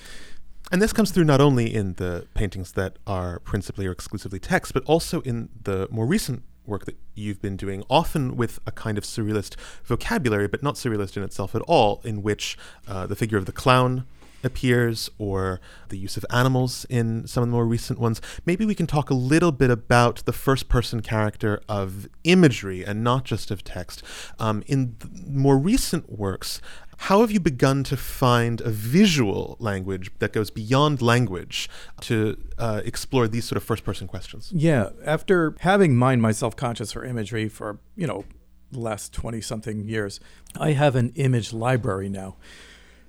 And 0.73 0.81
this 0.81 0.93
comes 0.93 1.11
through 1.11 1.25
not 1.25 1.41
only 1.41 1.73
in 1.73 1.95
the 1.95 2.27
paintings 2.35 2.73
that 2.73 2.99
are 3.07 3.39
principally 3.41 3.87
or 3.87 3.93
exclusively 3.93 4.39
text, 4.39 4.73
but 4.73 4.83
also 4.85 5.21
in 5.21 5.51
the 5.63 5.89
more 5.91 6.07
recent 6.07 6.43
work 6.67 6.87
that 6.87 6.97
you've 7.15 7.43
been 7.43 7.57
doing, 7.57 7.85
often 7.91 8.37
with 8.37 8.59
a 8.67 8.73
kind 8.73 8.97
of 8.97 9.05
surrealist 9.05 9.57
vocabulary, 9.85 10.49
but 10.49 10.63
not 10.63 10.77
surrealist 10.77 11.17
in 11.17 11.23
itself 11.23 11.55
at 11.55 11.63
all, 11.63 12.01
in 12.05 12.23
which 12.23 12.57
uh, 12.89 13.07
the 13.07 13.15
figure 13.15 13.37
of 13.37 13.45
the 13.45 13.53
clown 13.53 14.07
appears 14.45 15.11
or 15.19 15.61
the 15.89 15.99
use 15.99 16.17
of 16.17 16.25
animals 16.31 16.87
in 16.89 17.27
some 17.27 17.43
of 17.43 17.49
the 17.49 17.53
more 17.53 17.67
recent 17.67 17.99
ones. 17.99 18.21
Maybe 18.45 18.65
we 18.65 18.75
can 18.75 18.87
talk 18.87 19.11
a 19.11 19.15
little 19.15 19.53
bit 19.53 19.71
about 19.71 20.25
the 20.25 20.33
first 20.33 20.69
person 20.69 21.01
character 21.01 21.63
of 21.69 22.09
imagery 22.25 22.85
and 22.85 23.03
not 23.03 23.25
just 23.25 23.51
of 23.51 23.65
text. 23.65 24.03
Um, 24.39 24.63
in 24.67 24.97
more 25.27 25.59
recent 25.59 26.11
works, 26.11 26.61
how 26.97 27.21
have 27.21 27.31
you 27.31 27.41
begun 27.41 27.85
to 27.85 27.97
find 27.97 28.61
a 28.61 28.71
visual 28.71 29.57
language 29.59 30.11
that 30.21 30.33
goes 30.33 30.51
beyond 30.51 31.03
language 31.03 31.69
to 32.03 32.37
uh, 32.59 32.83
explore 32.85 33.29
these 33.29 33.45
sort 33.45 33.57
of 33.57 33.65
first 33.65 33.85
person 33.85 34.07
questions? 34.07 34.51
Yeah, 34.55 34.91
after 35.05 35.57
having 35.61 35.97
mined 35.97 36.23
myself 36.23 36.57
conscious 36.57 36.93
for 36.93 37.05
imagery 37.05 37.49
for, 37.49 37.79
you 37.97 38.07
know, 38.07 38.25
the 38.73 38.81
last 38.81 39.13
20 39.13 39.41
something 39.41 39.89
years, 39.89 40.21
I 40.59 40.73
have 40.73 40.97
an 40.97 41.13
image 41.15 41.53
library 41.53 42.09
now. 42.09 42.37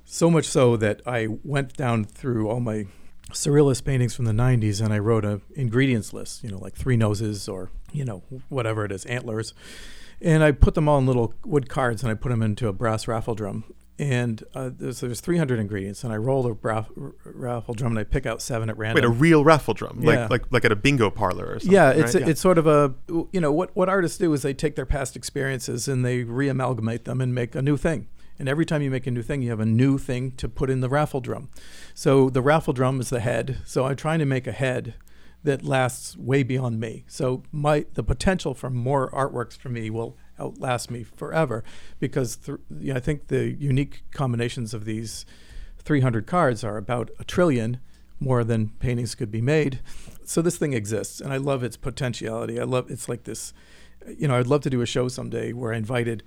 So 0.06 0.30
much 0.30 0.46
so 0.46 0.78
that 0.78 1.02
I 1.06 1.28
went 1.44 1.76
down 1.76 2.06
through 2.06 2.48
all 2.48 2.60
my 2.60 2.86
surrealist 3.32 3.84
paintings 3.84 4.16
from 4.16 4.26
the 4.26 4.32
90s 4.32 4.82
and 4.82 4.94
I 4.94 5.00
wrote 5.00 5.26
a 5.26 5.42
ingredients 5.56 6.14
list, 6.14 6.44
you 6.44 6.52
know, 6.52 6.60
like 6.60 6.76
three 6.76 6.96
noses 6.96 7.50
or, 7.50 7.72
you 7.92 8.06
know, 8.06 8.24
whatever 8.50 8.86
it 8.86 8.92
is, 8.92 9.06
antlers. 9.06 9.54
And 10.22 10.44
I 10.44 10.52
put 10.52 10.76
them 10.76 10.88
all 10.88 11.00
in 11.00 11.06
little 11.06 11.34
wood 11.44 11.70
cards 11.70 12.04
and 12.04 12.12
I 12.12 12.16
put 12.16 12.30
them 12.30 12.42
into 12.42 12.68
a 12.68 12.74
brass 12.74 13.08
raffle 13.08 13.36
drum. 13.36 13.66
And 13.98 14.44
uh, 14.54 14.72
there's, 14.78 15.00
there's 15.00 15.22
300 15.22 15.58
ingredients, 15.58 16.04
and 16.04 16.12
I 16.12 16.18
roll 16.18 16.44
the 16.44 16.54
braff, 16.54 16.88
raffle 17.24 17.74
drum 17.74 17.94
and 17.94 18.00
I 18.00 18.04
pick 18.04 18.26
out 18.26 18.42
seven 18.42 18.70
at 18.70 18.78
random. 18.78 19.02
Wait, 19.02 19.08
a 19.08 19.10
real 19.10 19.46
raffle 19.46 19.74
drum, 19.74 20.02
yeah. 20.02 20.24
like 20.24 20.30
like 20.30 20.52
like 20.52 20.66
at 20.66 20.74
a 20.74 20.76
bingo 20.76 21.10
parlor 21.10 21.46
or 21.46 21.60
something. 21.60 21.72
Yeah, 21.72 21.92
it's 21.92 22.14
right? 22.14 22.16
a, 22.16 22.20
yeah. 22.20 22.32
it's 22.32 22.42
sort 22.42 22.58
of 22.58 22.68
a 22.68 22.94
you 23.32 23.40
know 23.40 23.54
what 23.54 23.74
what 23.74 23.88
artists 23.88 24.18
do 24.18 24.34
is 24.34 24.42
they 24.42 24.54
take 24.54 24.76
their 24.76 24.86
past 24.86 25.16
experiences 25.16 25.88
and 25.88 26.04
they 26.04 26.26
reamalgamate 26.26 27.06
them 27.06 27.22
and 27.22 27.34
make 27.34 27.56
a 27.56 27.62
new 27.62 27.78
thing. 27.78 28.10
And 28.38 28.50
every 28.50 28.66
time 28.66 28.82
you 28.82 28.92
make 28.92 29.08
a 29.08 29.12
new 29.12 29.22
thing, 29.22 29.42
you 29.42 29.50
have 29.50 29.60
a 29.60 29.66
new 29.66 29.98
thing 29.98 30.32
to 30.32 30.50
put 30.50 30.70
in 30.70 30.82
the 30.82 30.90
raffle 30.90 31.22
drum. 31.22 31.50
So 31.94 32.30
the 32.30 32.42
raffle 32.42 32.74
drum 32.74 33.00
is 33.00 33.10
the 33.10 33.20
head. 33.22 33.60
So 33.66 33.86
I'm 33.86 33.96
trying 33.96 34.20
to 34.20 34.26
make 34.26 34.48
a 34.48 34.52
head 34.52 34.96
that 35.44 35.64
lasts 35.64 36.18
way 36.18 36.44
beyond 36.44 36.80
me. 36.80 37.06
So 37.08 37.44
my 37.52 37.86
the 37.94 38.04
potential 38.04 38.54
for 38.54 38.70
more 38.70 39.10
artworks 39.12 39.56
for 39.56 39.70
me 39.70 39.90
will 39.90 40.18
outlast 40.40 40.92
me 40.92 41.04
forever 41.04 41.64
because 42.00 42.36
th- 42.36 42.58
you 42.80 42.92
know, 42.92 42.98
I 42.98 43.00
think 43.00 43.28
the 43.28 43.52
unique 43.52 44.04
combinations 44.12 44.74
of 44.74 44.86
these 44.86 45.26
300 45.78 46.26
cards 46.26 46.64
are 46.64 46.78
about 46.78 47.12
a 47.20 47.24
trillion 47.24 47.80
more 48.20 48.44
than 48.44 48.70
paintings 48.80 49.14
could 49.14 49.32
be 49.32 49.42
made. 49.42 49.82
So 50.26 50.42
this 50.42 50.58
thing 50.58 50.74
exists 50.74 51.22
and 51.22 51.32
I 51.32 51.38
love 51.38 51.64
its 51.64 51.78
potentiality. 51.78 52.60
I 52.60 52.64
love 52.64 52.90
it's 52.90 53.08
like 53.08 53.24
this 53.24 53.54
you 54.08 54.28
know, 54.28 54.36
I'd 54.36 54.48
love 54.48 54.62
to 54.62 54.70
do 54.70 54.82
a 54.82 54.86
show 54.86 55.08
someday 55.08 55.54
where 55.54 55.74
I 55.74 55.78
invited 55.78 56.24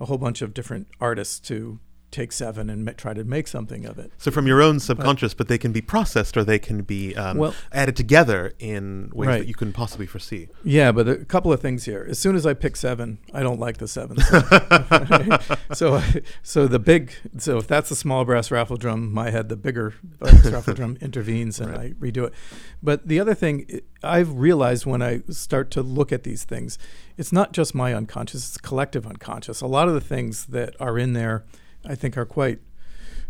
a 0.00 0.06
whole 0.06 0.18
bunch 0.18 0.42
of 0.42 0.54
different 0.54 0.88
artists 1.00 1.38
to 1.40 1.78
take 2.12 2.30
seven 2.30 2.70
and 2.70 2.84
ma- 2.84 2.92
try 2.92 3.14
to 3.14 3.24
make 3.24 3.48
something 3.48 3.84
of 3.84 3.98
it. 3.98 4.12
So 4.18 4.30
from 4.30 4.46
your 4.46 4.62
own 4.62 4.78
subconscious, 4.78 5.34
but, 5.34 5.38
but 5.38 5.48
they 5.48 5.58
can 5.58 5.72
be 5.72 5.80
processed 5.80 6.36
or 6.36 6.44
they 6.44 6.58
can 6.58 6.82
be 6.82 7.16
um, 7.16 7.38
well, 7.38 7.54
added 7.72 7.96
together 7.96 8.52
in 8.58 9.10
ways 9.12 9.26
right. 9.26 9.38
that 9.38 9.48
you 9.48 9.54
couldn't 9.54 9.72
possibly 9.72 10.06
foresee. 10.06 10.48
Yeah, 10.62 10.92
but 10.92 11.08
a 11.08 11.24
couple 11.24 11.52
of 11.52 11.60
things 11.60 11.84
here. 11.84 12.06
As 12.08 12.18
soon 12.18 12.36
as 12.36 12.46
I 12.46 12.54
pick 12.54 12.76
seven, 12.76 13.18
I 13.32 13.42
don't 13.42 13.58
like 13.58 13.78
the 13.78 13.88
seven. 13.88 14.18
So, 15.74 16.02
so, 16.42 16.66
the 16.66 16.78
big, 16.78 17.12
so 17.38 17.56
if 17.56 17.66
that's 17.66 17.90
a 17.90 17.96
small 17.96 18.24
brass 18.24 18.50
raffle 18.50 18.76
drum, 18.76 19.12
my 19.12 19.30
head, 19.30 19.48
the 19.48 19.56
bigger 19.56 19.94
brass 20.18 20.46
raffle 20.46 20.74
drum 20.74 20.98
intervenes 21.00 21.60
and 21.60 21.70
right. 21.70 21.80
I 21.80 22.04
redo 22.04 22.26
it. 22.26 22.34
But 22.82 23.08
the 23.08 23.18
other 23.18 23.34
thing 23.34 23.80
I've 24.02 24.32
realized 24.32 24.84
when 24.84 25.02
I 25.02 25.22
start 25.30 25.70
to 25.72 25.82
look 25.82 26.12
at 26.12 26.24
these 26.24 26.44
things, 26.44 26.78
it's 27.16 27.32
not 27.32 27.52
just 27.52 27.74
my 27.74 27.94
unconscious; 27.94 28.48
it's 28.48 28.58
collective 28.58 29.06
unconscious. 29.06 29.60
A 29.60 29.66
lot 29.66 29.88
of 29.88 29.94
the 29.94 30.00
things 30.00 30.46
that 30.46 30.74
are 30.80 30.98
in 30.98 31.12
there 31.12 31.44
I 31.84 31.94
think 31.94 32.16
are 32.16 32.24
quite, 32.24 32.60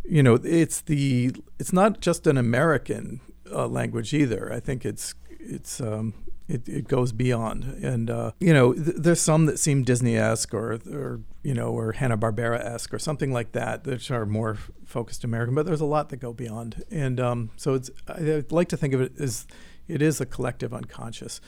you 0.05 0.23
know, 0.23 0.39
it's 0.43 0.81
the 0.81 1.35
it's 1.59 1.73
not 1.73 2.01
just 2.01 2.27
an 2.27 2.37
American 2.37 3.21
uh, 3.51 3.67
language 3.67 4.15
either. 4.15 4.53
I 4.53 4.61
think 4.61 4.85
it's 4.85 5.15
it's 5.39 5.81
um, 5.81 6.15
it, 6.49 6.69
it 6.69 6.89
goes 6.89 7.13
beyond, 7.13 7.65
and 7.83 8.11
uh, 8.11 8.33
you 8.39 8.53
know, 8.53 8.73
th- 8.73 8.97
there's 8.99 9.21
some 9.21 9.47
that 9.47 9.59
seem 9.59 9.85
Disney-esque 9.85 10.53
or 10.55 10.81
or 10.91 11.21
you 11.43 11.55
know 11.55 11.69
or 11.69 11.93
Hanna 11.93 12.19
Barbera-esque 12.19 12.93
or 12.93 12.99
something 12.99 13.33
like 13.33 13.53
that, 13.53 13.87
which 13.87 14.11
are 14.11 14.27
more 14.27 14.57
focused 14.85 15.25
American. 15.25 15.55
But 15.55 15.67
there's 15.67 15.81
a 15.81 15.87
lot 15.87 16.09
that 16.11 16.19
go 16.19 16.33
beyond, 16.33 16.85
and 16.91 17.21
um, 17.21 17.51
so 17.57 17.75
it's 17.75 17.91
I, 18.09 18.35
I'd 18.35 18.53
like 18.53 18.69
to 18.69 18.77
think 18.77 18.95
of 18.95 19.01
it 19.01 19.13
as 19.21 19.47
it 19.89 20.03
is 20.03 20.21
a 20.21 20.27
collective 20.27 20.75
unconscious. 20.75 21.41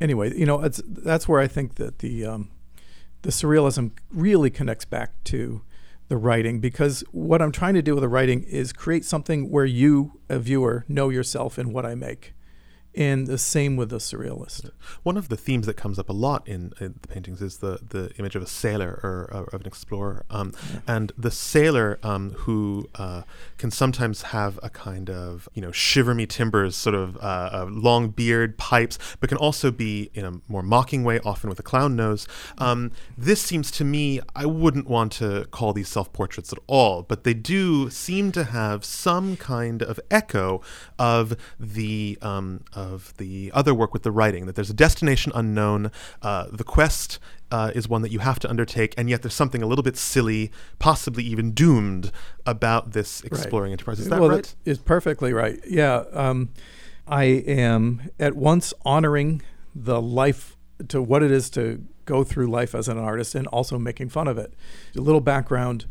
Anyway, 0.00 0.36
you 0.36 0.46
know, 0.46 0.62
it's 0.62 0.82
that's 0.86 1.28
where 1.28 1.40
I 1.40 1.46
think 1.46 1.76
that 1.76 1.98
the 1.98 2.24
um, 2.24 2.50
the 3.22 3.30
surrealism 3.30 3.92
really 4.10 4.50
connects 4.50 4.84
back 4.84 5.12
to 5.24 5.62
the 6.08 6.16
writing 6.16 6.60
because 6.60 7.02
what 7.12 7.42
I'm 7.42 7.52
trying 7.52 7.74
to 7.74 7.82
do 7.82 7.94
with 7.94 8.02
the 8.02 8.08
writing 8.08 8.42
is 8.42 8.72
create 8.72 9.04
something 9.04 9.50
where 9.50 9.64
you, 9.64 10.20
a 10.28 10.38
viewer, 10.38 10.84
know 10.88 11.08
yourself 11.08 11.58
in 11.58 11.72
what 11.72 11.84
I 11.84 11.94
make 11.94 12.34
and 12.96 13.26
the 13.26 13.36
same 13.36 13.76
with 13.76 13.90
the 13.90 13.98
surrealist. 13.98 14.70
One 15.02 15.18
of 15.18 15.28
the 15.28 15.36
themes 15.36 15.66
that 15.66 15.74
comes 15.74 15.98
up 15.98 16.08
a 16.08 16.14
lot 16.14 16.48
in, 16.48 16.72
in 16.80 16.94
the 17.02 17.08
paintings 17.08 17.42
is 17.42 17.58
the, 17.58 17.78
the 17.86 18.10
image 18.18 18.34
of 18.34 18.42
a 18.42 18.46
sailor 18.46 19.00
or, 19.02 19.30
or 19.32 19.44
of 19.52 19.60
an 19.60 19.66
explorer. 19.66 20.24
Um, 20.30 20.52
yeah. 20.72 20.80
And 20.86 21.12
the 21.18 21.30
sailor 21.30 21.98
um, 22.02 22.30
who 22.30 22.88
uh, 22.94 23.22
can 23.58 23.70
sometimes 23.70 24.22
have 24.22 24.58
a 24.62 24.70
kind 24.70 25.10
of, 25.10 25.48
you 25.52 25.60
know, 25.60 25.72
shiver 25.72 26.14
me 26.14 26.24
timbers, 26.24 26.74
sort 26.74 26.94
of 26.94 27.18
uh, 27.18 27.50
a 27.52 27.64
long 27.66 28.08
beard, 28.08 28.56
pipes, 28.56 28.98
but 29.20 29.28
can 29.28 29.38
also 29.38 29.70
be 29.70 30.10
in 30.14 30.24
a 30.24 30.40
more 30.48 30.62
mocking 30.62 31.04
way, 31.04 31.20
often 31.20 31.50
with 31.50 31.58
a 31.58 31.62
clown 31.62 31.96
nose. 31.96 32.26
Um, 32.56 32.92
this 33.18 33.42
seems 33.42 33.70
to 33.72 33.84
me, 33.84 34.20
I 34.34 34.46
wouldn't 34.46 34.88
want 34.88 35.12
to 35.12 35.46
call 35.50 35.74
these 35.74 35.88
self 35.88 36.12
portraits 36.14 36.50
at 36.52 36.58
all, 36.66 37.02
but 37.02 37.24
they 37.24 37.34
do 37.34 37.90
seem 37.90 38.32
to 38.32 38.44
have 38.44 38.86
some 38.86 39.36
kind 39.36 39.82
of 39.82 40.00
echo 40.10 40.62
of 40.98 41.36
the. 41.60 42.16
Um, 42.22 42.64
of 42.92 43.14
the 43.16 43.50
other 43.54 43.74
work 43.74 43.92
with 43.92 44.02
the 44.02 44.10
writing, 44.10 44.46
that 44.46 44.54
there's 44.54 44.70
a 44.70 44.74
destination 44.74 45.32
unknown. 45.34 45.90
Uh, 46.22 46.46
the 46.50 46.64
quest 46.64 47.18
uh, 47.50 47.70
is 47.74 47.88
one 47.88 48.02
that 48.02 48.10
you 48.10 48.20
have 48.20 48.38
to 48.40 48.48
undertake, 48.48 48.94
and 48.96 49.10
yet 49.10 49.22
there's 49.22 49.34
something 49.34 49.62
a 49.62 49.66
little 49.66 49.82
bit 49.82 49.96
silly, 49.96 50.50
possibly 50.78 51.24
even 51.24 51.52
doomed, 51.52 52.12
about 52.44 52.92
this 52.92 53.22
exploring 53.22 53.70
right. 53.70 53.72
enterprise. 53.72 54.00
Is 54.00 54.08
that 54.08 54.20
well, 54.20 54.30
right? 54.30 54.54
It's 54.64 54.80
perfectly 54.80 55.32
right. 55.32 55.58
Yeah. 55.66 56.04
Um, 56.12 56.50
I 57.06 57.24
am 57.24 58.10
at 58.18 58.34
once 58.34 58.74
honoring 58.84 59.42
the 59.74 60.00
life 60.00 60.56
to 60.88 61.00
what 61.00 61.22
it 61.22 61.30
is 61.30 61.50
to 61.50 61.84
go 62.04 62.24
through 62.24 62.46
life 62.46 62.74
as 62.74 62.88
an 62.88 62.98
artist 62.98 63.34
and 63.34 63.46
also 63.48 63.78
making 63.78 64.08
fun 64.08 64.28
of 64.28 64.38
it. 64.38 64.54
A 64.96 65.00
little 65.00 65.20
background 65.20 65.86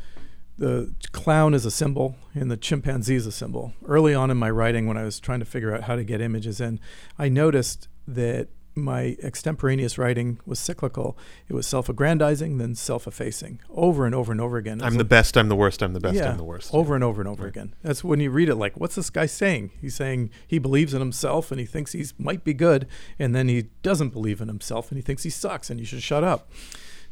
the 0.57 0.93
clown 1.11 1.53
is 1.53 1.65
a 1.65 1.71
symbol 1.71 2.15
and 2.33 2.49
the 2.49 2.57
chimpanzee 2.57 3.15
is 3.15 3.25
a 3.25 3.31
symbol. 3.31 3.73
Early 3.85 4.13
on 4.13 4.31
in 4.31 4.37
my 4.37 4.49
writing, 4.49 4.87
when 4.87 4.97
I 4.97 5.03
was 5.03 5.19
trying 5.19 5.39
to 5.39 5.45
figure 5.45 5.73
out 5.73 5.83
how 5.83 5.95
to 5.95 6.03
get 6.03 6.21
images 6.21 6.61
in, 6.61 6.79
I 7.19 7.29
noticed 7.29 7.87
that 8.07 8.49
my 8.77 9.15
extemporaneous 9.23 9.97
writing 9.97 10.37
was 10.45 10.59
cyclical. 10.59 11.17
It 11.47 11.53
was 11.53 11.65
self-aggrandizing, 11.65 12.57
then 12.57 12.75
self-effacing, 12.75 13.61
over 13.69 14.05
and 14.05 14.13
over 14.13 14.33
and 14.33 14.41
over 14.41 14.57
again. 14.57 14.81
I'm 14.81 14.95
the 14.95 15.05
best. 15.05 15.37
I'm 15.37 15.47
the 15.47 15.55
worst. 15.55 15.81
I'm 15.81 15.93
the 15.93 16.01
best. 16.01 16.15
yeah, 16.15 16.31
I'm 16.31 16.37
the 16.37 16.43
worst. 16.43 16.73
over 16.73 16.93
and 16.93 17.03
over 17.03 17.21
and 17.21 17.29
over 17.29 17.47
again. 17.47 17.73
That's 17.83 18.03
when 18.03 18.19
you 18.19 18.31
read 18.31 18.49
it. 18.49 18.55
Like, 18.55 18.77
what's 18.77 18.95
this 18.95 19.09
guy 19.09 19.27
saying? 19.27 19.71
He's 19.79 19.95
saying 19.95 20.29
he 20.45 20.59
believes 20.59 20.93
in 20.93 20.99
himself 20.99 21.51
and 21.51 21.59
he 21.59 21.65
thinks 21.65 21.93
he 21.93 22.05
might 22.17 22.43
be 22.43 22.53
good, 22.53 22.85
and 23.17 23.33
then 23.33 23.47
he 23.47 23.69
doesn't 23.81 24.09
believe 24.09 24.41
in 24.41 24.49
himself 24.49 24.91
and 24.91 24.97
he 24.97 25.01
thinks 25.01 25.23
he 25.23 25.29
sucks 25.29 25.69
and 25.69 25.79
you 25.79 25.85
should 25.85 26.03
shut 26.03 26.23
up. 26.25 26.51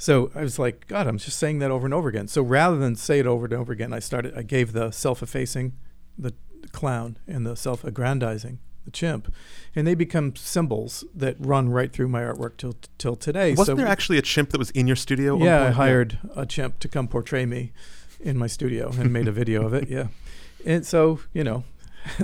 So 0.04 0.32
I 0.36 0.42
was 0.42 0.60
like, 0.60 0.86
God, 0.88 1.08
I'm 1.08 1.18
just 1.18 1.40
saying 1.40 1.60
that 1.60 1.72
over 1.72 1.88
and 1.88 1.94
over 1.94 2.10
again. 2.10 2.28
So 2.28 2.42
rather 2.42 2.76
than 2.76 2.98
say 2.98 3.20
it 3.20 3.26
over 3.26 3.46
and 3.46 3.54
over 3.54 3.72
again, 3.72 3.94
I 3.94 4.00
started. 4.00 4.38
I 4.38 4.42
gave 4.42 4.74
the 4.74 4.92
self-effacing, 4.92 5.72
the 6.18 6.34
clown, 6.74 7.18
and 7.26 7.46
the 7.46 7.56
self-aggrandizing, 7.56 8.60
the 8.84 8.92
chimp, 8.92 9.34
and 9.74 9.88
they 9.88 9.96
become 9.96 10.36
symbols 10.36 11.06
that 11.16 11.38
run 11.40 11.70
right 11.70 11.90
through 11.90 12.10
my 12.10 12.22
artwork 12.22 12.58
till 12.58 12.76
till 12.98 13.16
today. 13.16 13.52
Wasn't 13.52 13.78
so 13.78 13.82
there 13.82 13.88
actually 13.90 14.18
a 14.18 14.22
chimp 14.22 14.50
that 14.50 14.58
was 14.58 14.72
in 14.72 14.88
your 14.88 14.98
studio? 14.98 15.38
yeah, 15.38 15.68
I 15.68 15.70
hired 15.70 16.20
a 16.36 16.46
chimp 16.46 16.80
to 16.80 16.90
come 16.90 17.08
portray 17.08 17.46
me 17.46 17.72
in 18.20 18.38
my 18.38 18.48
studio 18.48 18.92
and 19.00 19.14
made 19.14 19.30
a 19.30 19.32
video 19.32 19.66
of 19.66 19.74
it. 19.74 19.88
Yeah, 19.88 20.08
and 20.66 20.86
so 20.86 21.22
you 21.32 21.46
know, 21.46 21.64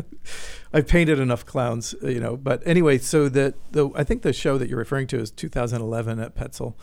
I've 0.74 0.90
painted 0.90 1.18
enough 1.18 1.46
clowns, 1.46 1.96
you 2.02 2.20
know. 2.20 2.36
But 2.36 2.62
anyway, 2.66 2.98
so 2.98 3.30
that 3.30 3.56
the 3.72 3.90
I 3.96 4.04
think 4.04 4.24
the 4.24 4.34
show 4.34 4.58
that 4.58 4.68
you're 4.68 4.78
referring 4.78 5.08
to 5.08 5.18
is 5.18 5.32
2011 5.32 6.20
at 6.20 6.36
Petzel, 6.36 6.74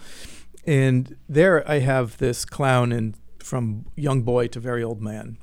and 0.66 1.16
there 1.28 1.68
I 1.70 1.78
have 1.78 2.18
this 2.18 2.44
clown 2.44 2.92
and 2.92 3.16
from 3.38 3.87
young 3.96 4.23
boy 4.23 4.49
to 4.49 4.61
very 4.61 4.82
old 4.82 5.00
man. 5.00 5.38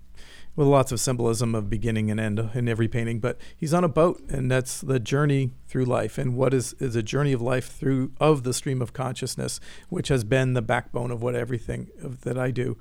With 0.56 0.68
lots 0.68 0.92
of 0.92 1.00
symbolism 1.00 1.56
of 1.56 1.68
beginning 1.68 2.12
and 2.12 2.20
end 2.20 2.38
in 2.54 2.68
every 2.70 2.88
painting, 2.88 3.20
but 3.20 3.40
he's 3.58 3.74
on 3.74 3.84
a 3.84 3.88
boat, 3.88 4.22
and 4.30 4.52
that's 4.52 4.82
the 4.82 5.00
journey 5.00 5.50
through 5.68 5.86
life. 5.86 6.20
And 6.20 6.36
what 6.36 6.54
is 6.54 6.74
is 6.74 6.96
a 6.96 7.02
journey 7.02 7.34
of 7.34 7.42
life 7.42 7.72
through 7.72 8.12
of 8.20 8.44
the 8.44 8.54
stream 8.54 8.80
of 8.80 8.94
consciousness, 8.94 9.60
which 9.90 10.10
has 10.10 10.24
been 10.24 10.54
the 10.54 10.62
backbone 10.62 11.10
of 11.10 11.24
what 11.24 11.34
everything 11.34 11.90
of, 12.04 12.22
that 12.22 12.38
I 12.38 12.52
do. 12.52 12.78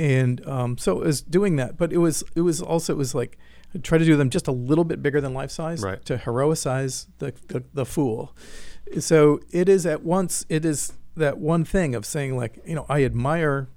And 0.00 0.44
um, 0.48 0.76
so 0.76 1.00
it 1.02 1.06
was 1.06 1.22
doing 1.22 1.54
that, 1.54 1.76
but 1.76 1.92
it 1.92 1.98
was 1.98 2.24
it 2.34 2.40
was 2.40 2.60
also 2.60 2.92
it 2.94 2.96
was 2.96 3.14
like 3.14 3.38
I 3.72 3.78
try 3.78 3.96
to 3.98 4.04
do 4.04 4.16
them 4.16 4.28
just 4.28 4.48
a 4.48 4.52
little 4.52 4.82
bit 4.82 5.00
bigger 5.00 5.20
than 5.20 5.34
life 5.34 5.52
size 5.52 5.82
Right. 5.82 6.04
to 6.06 6.16
heroicize 6.16 7.06
the, 7.20 7.32
the 7.46 7.62
the 7.72 7.86
fool. 7.86 8.34
So 8.98 9.38
it 9.52 9.68
is 9.68 9.86
at 9.86 10.02
once 10.02 10.44
it 10.48 10.64
is 10.64 10.92
that 11.16 11.38
one 11.38 11.64
thing 11.64 11.94
of 11.94 12.04
saying 12.04 12.36
like 12.36 12.58
you 12.66 12.74
know 12.74 12.86
I 12.88 13.04
admire 13.04 13.68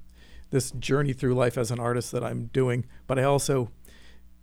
this 0.50 0.72
journey 0.72 1.13
through 1.13 1.36
life 1.36 1.58
as 1.58 1.72
an 1.72 1.79
artist 1.79 2.12
that 2.12 2.24
I'm 2.24 2.46
doing, 2.48 2.86
but 3.06 3.20
I 3.20 3.24
also 3.24 3.72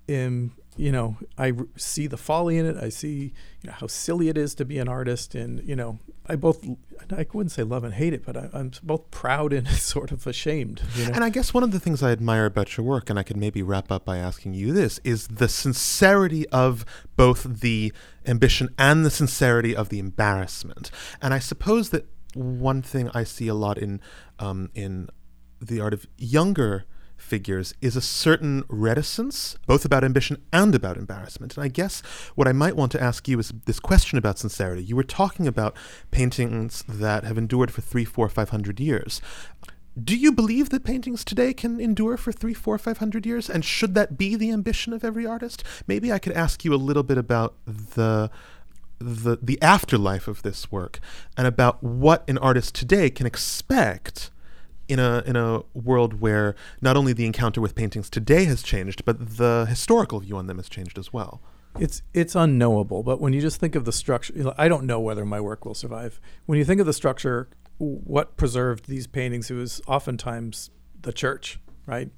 am 0.08 0.52
you 0.76 0.92
know 0.92 1.16
I 1.38 1.52
see 1.76 2.06
the 2.06 2.16
folly 2.16 2.58
in 2.58 2.66
it. 2.66 2.76
I 2.76 2.88
see 2.88 3.32
you 3.62 3.68
know 3.68 3.72
how 3.72 3.86
silly 3.86 4.28
it 4.28 4.36
is 4.36 4.54
to 4.56 4.64
be 4.64 4.78
an 4.78 4.88
artist, 4.88 5.34
and 5.34 5.66
you 5.66 5.76
know 5.76 5.98
I 6.26 6.36
both 6.36 6.64
I 7.10 7.26
wouldn't 7.32 7.52
say 7.52 7.62
love 7.62 7.84
and 7.84 7.94
hate 7.94 8.12
it, 8.12 8.24
but 8.24 8.36
I, 8.36 8.48
I'm 8.52 8.72
both 8.82 9.10
proud 9.10 9.52
and 9.52 9.68
sort 9.68 10.12
of 10.12 10.26
ashamed. 10.26 10.82
You 10.94 11.06
know? 11.06 11.12
And 11.14 11.24
I 11.24 11.30
guess 11.30 11.52
one 11.52 11.62
of 11.62 11.70
the 11.70 11.80
things 11.80 12.02
I 12.02 12.12
admire 12.12 12.46
about 12.46 12.76
your 12.76 12.86
work, 12.86 13.10
and 13.10 13.18
I 13.18 13.22
could 13.22 13.36
maybe 13.36 13.62
wrap 13.62 13.90
up 13.90 14.04
by 14.04 14.18
asking 14.18 14.54
you 14.54 14.72
this, 14.72 15.00
is 15.04 15.28
the 15.28 15.48
sincerity 15.48 16.48
of 16.48 16.84
both 17.16 17.60
the 17.60 17.92
ambition 18.26 18.68
and 18.78 19.04
the 19.04 19.10
sincerity 19.10 19.76
of 19.76 19.90
the 19.90 19.98
embarrassment. 19.98 20.90
And 21.20 21.34
I 21.34 21.38
suppose 21.38 21.90
that 21.90 22.06
one 22.34 22.82
thing 22.82 23.10
I 23.14 23.24
see 23.24 23.48
a 23.48 23.54
lot 23.54 23.78
in 23.78 24.00
um, 24.38 24.70
in 24.74 25.08
the 25.60 25.80
art 25.80 25.94
of 25.94 26.06
younger 26.18 26.84
figures 27.16 27.74
is 27.80 27.96
a 27.96 28.00
certain 28.02 28.64
reticence, 28.68 29.56
both 29.66 29.84
about 29.84 30.04
ambition 30.04 30.42
and 30.52 30.74
about 30.74 30.96
embarrassment. 30.96 31.56
And 31.56 31.64
I 31.64 31.68
guess 31.68 32.02
what 32.34 32.46
I 32.46 32.52
might 32.52 32.76
want 32.76 32.92
to 32.92 33.02
ask 33.02 33.26
you 33.28 33.38
is 33.38 33.52
this 33.64 33.80
question 33.80 34.18
about 34.18 34.38
sincerity. 34.38 34.82
You 34.82 34.96
were 34.96 35.04
talking 35.04 35.46
about 35.46 35.76
paintings 36.10 36.84
that 36.86 37.24
have 37.24 37.38
endured 37.38 37.70
for 37.70 37.80
three, 37.80 38.04
four, 38.04 38.28
five 38.28 38.50
hundred 38.50 38.78
years. 38.78 39.22
Do 40.02 40.16
you 40.16 40.32
believe 40.32 40.70
that 40.70 40.82
paintings 40.82 41.24
today 41.24 41.54
can 41.54 41.80
endure 41.80 42.16
for 42.16 42.32
three, 42.32 42.52
four, 42.52 42.76
five 42.78 42.98
hundred 42.98 43.24
years? 43.24 43.48
And 43.48 43.64
should 43.64 43.94
that 43.94 44.18
be 44.18 44.34
the 44.34 44.50
ambition 44.50 44.92
of 44.92 45.04
every 45.04 45.24
artist? 45.24 45.62
Maybe 45.86 46.12
I 46.12 46.18
could 46.18 46.32
ask 46.32 46.64
you 46.64 46.74
a 46.74 46.76
little 46.76 47.04
bit 47.04 47.16
about 47.16 47.54
the 47.64 48.28
the 48.98 49.38
the 49.42 49.60
afterlife 49.60 50.28
of 50.28 50.42
this 50.42 50.70
work 50.70 51.00
and 51.36 51.46
about 51.46 51.82
what 51.82 52.28
an 52.28 52.38
artist 52.38 52.74
today 52.74 53.10
can 53.10 53.26
expect 53.26 54.30
in 54.88 54.98
a 54.98 55.22
in 55.26 55.36
a 55.36 55.62
world 55.74 56.20
where 56.20 56.54
not 56.80 56.96
only 56.96 57.12
the 57.12 57.26
encounter 57.26 57.60
with 57.60 57.74
paintings 57.74 58.10
today 58.10 58.44
has 58.44 58.62
changed, 58.62 59.04
but 59.04 59.36
the 59.36 59.66
historical 59.68 60.20
view 60.20 60.36
on 60.36 60.46
them 60.46 60.58
has 60.58 60.68
changed 60.68 60.98
as 60.98 61.12
well. 61.12 61.40
It's 61.78 62.02
it's 62.12 62.34
unknowable, 62.34 63.02
but 63.02 63.20
when 63.20 63.32
you 63.32 63.40
just 63.40 63.58
think 63.58 63.74
of 63.74 63.84
the 63.84 63.92
structure, 63.92 64.32
you 64.36 64.44
know, 64.44 64.54
I 64.56 64.68
don't 64.68 64.84
know 64.84 65.00
whether 65.00 65.24
my 65.24 65.40
work 65.40 65.64
will 65.64 65.74
survive. 65.74 66.20
When 66.46 66.58
you 66.58 66.64
think 66.64 66.80
of 66.80 66.86
the 66.86 66.92
structure, 66.92 67.48
what 67.78 68.36
preserved 68.36 68.88
these 68.88 69.06
paintings? 69.06 69.50
It 69.50 69.54
was 69.54 69.82
oftentimes 69.86 70.70
the 71.00 71.12
church, 71.12 71.58
right? 71.86 72.10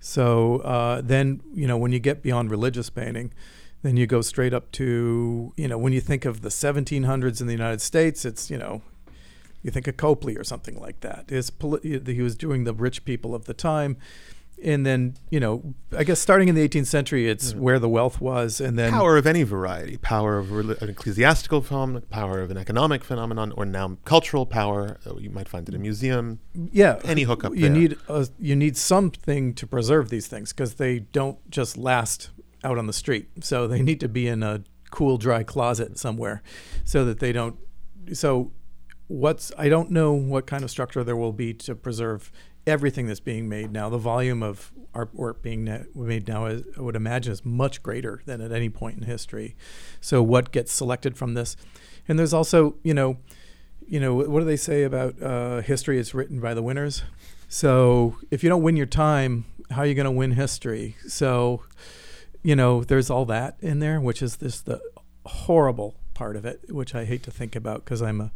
So 0.00 0.58
uh, 0.58 1.00
then 1.02 1.42
you 1.52 1.68
know 1.68 1.76
when 1.76 1.92
you 1.92 2.00
get 2.00 2.22
beyond 2.22 2.50
religious 2.50 2.90
painting, 2.90 3.32
then 3.84 3.96
you 3.96 4.06
go 4.08 4.20
straight 4.22 4.52
up 4.52 4.72
to 4.72 5.52
you 5.56 5.68
know 5.68 5.78
when 5.78 5.92
you 5.92 6.00
think 6.00 6.24
of 6.24 6.40
the 6.40 6.48
1700s 6.48 7.40
in 7.40 7.46
the 7.46 7.52
United 7.52 7.80
States, 7.80 8.24
it's 8.24 8.50
you 8.50 8.58
know 8.58 8.82
you 9.62 9.70
think 9.70 9.86
of 9.86 9.96
Copley 9.96 10.36
or 10.36 10.44
something 10.44 10.78
like 10.80 11.00
that. 11.00 11.30
His 11.30 11.50
poli- 11.50 12.02
he 12.04 12.20
was 12.22 12.34
doing 12.34 12.64
the 12.64 12.74
rich 12.74 13.04
people 13.04 13.34
of 13.34 13.44
the 13.46 13.54
time. 13.54 13.96
And 14.62 14.86
then, 14.86 15.16
you 15.30 15.40
know, 15.40 15.74
I 15.96 16.04
guess 16.04 16.20
starting 16.20 16.48
in 16.48 16.54
the 16.54 16.66
18th 16.66 16.86
century, 16.86 17.28
it's 17.28 17.54
where 17.54 17.80
the 17.80 17.88
wealth 17.88 18.20
was. 18.20 18.60
And 18.60 18.78
then 18.78 18.92
power 18.92 19.16
of 19.16 19.26
any 19.26 19.42
variety, 19.42 19.96
power 19.96 20.38
of 20.38 20.46
reli- 20.46 20.80
an 20.80 20.90
ecclesiastical 20.90 21.60
phenomenon, 21.60 22.02
power 22.08 22.40
of 22.40 22.50
an 22.52 22.56
economic 22.56 23.02
phenomenon, 23.02 23.52
or 23.56 23.64
now 23.66 23.96
cultural 24.04 24.46
power. 24.46 24.98
uh, 25.06 25.16
You 25.16 25.30
might 25.30 25.48
find 25.48 25.68
it 25.68 25.74
in 25.74 25.80
a 25.80 25.82
museum. 25.82 26.38
yeah 26.54 27.00
any 27.04 27.22
hookup 27.24 27.54
you 27.56 27.62
there. 27.62 27.70
need 27.70 27.96
a, 28.08 28.28
you 28.38 28.54
need 28.54 28.76
something 28.76 29.54
to 29.54 29.66
preserve 29.66 30.08
these 30.08 30.28
things 30.28 30.52
because 30.52 30.74
they 30.74 31.00
don't 31.00 31.38
just 31.50 31.76
last 31.76 32.30
out 32.64 32.78
on 32.78 32.86
the 32.86 32.92
street. 32.92 33.28
So 33.44 33.66
they 33.66 33.82
need 33.82 34.00
to 34.00 34.08
be 34.08 34.26
in 34.26 34.42
a 34.42 34.64
cool 34.90 35.18
dry 35.18 35.42
closet 35.42 35.98
somewhere 35.98 36.42
so 36.84 37.04
that 37.04 37.18
they 37.18 37.32
don't 37.32 37.58
so 38.12 38.52
what's 39.08 39.50
i 39.58 39.68
don't 39.68 39.90
know 39.90 40.12
what 40.12 40.46
kind 40.46 40.62
of 40.62 40.70
structure 40.70 41.02
there 41.02 41.16
will 41.16 41.32
be 41.32 41.52
to 41.52 41.74
preserve 41.74 42.30
everything 42.66 43.06
that's 43.06 43.20
being 43.20 43.48
made 43.48 43.72
now. 43.72 43.88
The 43.88 43.98
volume 43.98 44.42
of 44.42 44.72
artwork 44.94 45.42
being 45.42 45.64
made 45.94 46.28
now 46.28 46.46
is, 46.46 46.62
i 46.78 46.80
would 46.80 46.96
imagine 46.96 47.32
is 47.32 47.44
much 47.44 47.82
greater 47.82 48.22
than 48.26 48.40
at 48.40 48.52
any 48.52 48.68
point 48.68 48.96
in 48.96 49.02
history. 49.04 49.56
So 50.00 50.22
what 50.22 50.52
gets 50.52 50.72
selected 50.72 51.16
from 51.16 51.34
this? 51.34 51.56
And 52.08 52.18
there's 52.18 52.34
also 52.34 52.76
you 52.82 52.94
know 52.94 53.18
you 53.86 54.00
know 54.00 54.14
what 54.14 54.40
do 54.40 54.44
they 54.44 54.56
say 54.56 54.84
about 54.84 55.20
uh, 55.22 55.60
history? 55.60 55.98
Is 55.98 56.14
written 56.14 56.40
by 56.40 56.54
the 56.54 56.62
winners. 56.62 57.02
So 57.48 58.16
if 58.30 58.42
you 58.42 58.48
don't 58.48 58.62
win 58.62 58.76
your 58.76 58.86
time 58.86 59.44
how 59.70 59.80
are 59.80 59.86
you 59.86 59.94
going 59.94 60.04
to 60.04 60.10
win 60.10 60.32
history? 60.32 60.96
So 61.08 61.62
you 62.44 62.54
know 62.54 62.84
there's 62.84 63.10
all 63.10 63.24
that 63.24 63.56
in 63.60 63.80
there 63.80 64.00
which 64.00 64.22
is 64.22 64.36
this 64.36 64.60
the 64.60 64.80
horrible 65.26 65.96
part 66.12 66.36
of 66.36 66.44
it 66.44 66.60
which 66.68 66.94
i 66.94 67.04
hate 67.04 67.24
to 67.24 67.30
think 67.32 67.56
about 67.56 67.84
because 67.84 68.00
i'm 68.00 68.20
a 68.20 68.30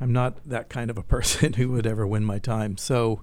i'm 0.00 0.12
not 0.12 0.36
that 0.46 0.68
kind 0.68 0.90
of 0.90 0.98
a 0.98 1.02
person 1.14 1.54
who 1.54 1.70
would 1.70 1.86
ever 1.86 2.06
win 2.06 2.24
my 2.24 2.38
time. 2.38 2.76
So 2.76 3.22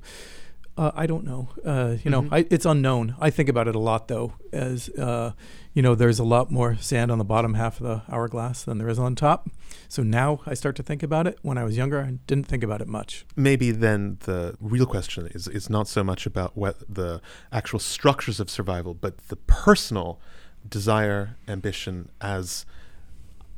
uh, 0.78 0.92
I 0.96 1.06
don't 1.08 1.24
know. 1.26 1.50
Uh, 1.66 1.96
you 2.04 2.12
know, 2.12 2.24
Mhm. 2.24 2.30
I, 2.32 2.46
it's 2.50 2.66
unknown. 2.66 3.16
I 3.20 3.30
think 3.30 3.50
about 3.50 3.68
it 3.68 3.76
a 3.76 3.80
lot, 3.80 4.08
though, 4.08 4.34
as 4.52 4.90
uh, 4.90 5.32
you 5.74 5.82
know, 5.82 5.96
there's 5.96 6.20
a 6.20 6.24
lot 6.24 6.50
more 6.52 6.76
sand 6.78 7.12
on 7.12 7.18
the 7.18 7.24
bottom 7.26 7.54
half 7.56 7.80
of 7.82 7.88
the 7.88 8.02
hourglass 8.14 8.64
than 8.64 8.78
there 8.78 8.90
is 8.90 9.00
on 9.00 9.16
top. 9.16 9.50
So 9.90 10.04
now 10.04 10.42
I 10.46 10.54
start 10.54 10.76
to 10.78 10.84
think 10.84 11.04
about 11.04 11.28
it. 11.28 11.38
When 11.42 11.58
I 11.58 11.64
was 11.64 11.78
younger, 11.78 12.02
I 12.02 12.12
didn't 12.28 12.48
think 12.48 12.64
about 12.64 12.82
it 12.82 12.88
much. 12.88 13.26
Maybe 13.36 13.72
then 13.72 14.18
the 14.22 14.56
real 14.60 14.86
question 14.86 15.28
is 15.34 15.48
is 15.48 15.70
not 15.70 15.88
so 15.88 16.04
much 16.04 16.26
about 16.26 16.58
what 16.58 16.80
the 16.94 17.22
actual 17.52 17.80
structures 17.80 18.40
of 18.40 18.50
survival, 18.50 18.94
but 18.94 19.18
the 19.30 19.36
personal 19.36 20.20
desire, 20.68 21.38
ambition 21.48 22.10
as 22.22 22.66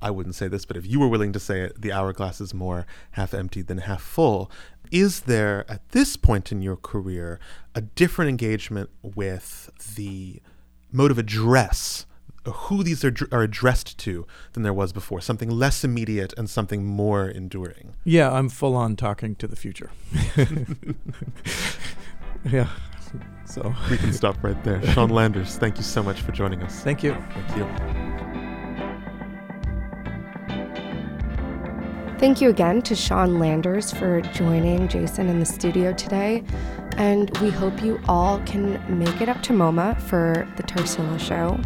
I 0.01 0.11
wouldn't 0.11 0.35
say 0.35 0.47
this, 0.47 0.63
but 0.65 0.77
if 0.77 0.85
you 0.87 0.97
were 0.99 1.09
willing 1.09 1.33
to 1.33 1.39
say 1.41 1.59
it, 1.61 1.81
the 1.81 1.91
hourglass 1.91 2.39
is 2.39 2.53
more 2.53 2.85
half 3.11 3.33
empty 3.33 3.61
than 3.61 3.79
half 3.79 4.01
full. 4.01 4.49
Is 4.91 5.21
there, 5.21 5.65
at 5.69 5.87
this 5.89 6.15
point 6.17 6.51
in 6.51 6.61
your 6.61 6.75
career, 6.75 7.39
a 7.75 7.81
different 7.81 8.29
engagement 8.29 8.89
with 9.01 9.69
the 9.95 10.41
mode 10.91 11.11
of 11.11 11.17
address, 11.17 12.05
who 12.45 12.83
these 12.83 13.03
are, 13.05 13.13
are 13.31 13.43
addressed 13.43 13.97
to, 13.99 14.25
than 14.53 14.63
there 14.63 14.73
was 14.73 14.91
before? 14.91 15.21
Something 15.21 15.49
less 15.49 15.83
immediate 15.83 16.33
and 16.37 16.49
something 16.49 16.85
more 16.85 17.27
enduring. 17.29 17.95
Yeah, 18.03 18.31
I'm 18.31 18.49
full 18.49 18.75
on 18.75 18.95
talking 18.95 19.35
to 19.35 19.47
the 19.47 19.55
future. 19.55 19.91
yeah. 22.49 22.69
So 23.45 23.73
We 23.89 23.97
can 23.97 24.13
stop 24.13 24.43
right 24.43 24.63
there. 24.63 24.81
Sean 24.93 25.09
Landers, 25.09 25.57
thank 25.57 25.77
you 25.77 25.83
so 25.83 26.03
much 26.03 26.21
for 26.21 26.31
joining 26.31 26.61
us. 26.61 26.81
thank 26.81 27.03
you. 27.03 27.15
Thank 27.33 27.57
you. 27.57 27.98
Thank 32.19 32.41
you 32.41 32.49
again 32.49 32.81
to 32.83 32.95
Sean 32.95 33.39
Landers 33.39 33.93
for 33.93 34.19
joining 34.21 34.87
Jason 34.89 35.29
in 35.29 35.39
the 35.39 35.45
studio 35.45 35.93
today. 35.93 36.43
And 36.97 37.35
we 37.39 37.49
hope 37.49 37.81
you 37.81 37.99
all 38.09 38.39
can 38.41 38.73
make 38.99 39.21
it 39.21 39.29
up 39.29 39.41
to 39.43 39.53
MoMA 39.53 39.99
for 40.01 40.47
the 40.57 40.63
Tarsila 40.63 41.19
show. 41.19 41.59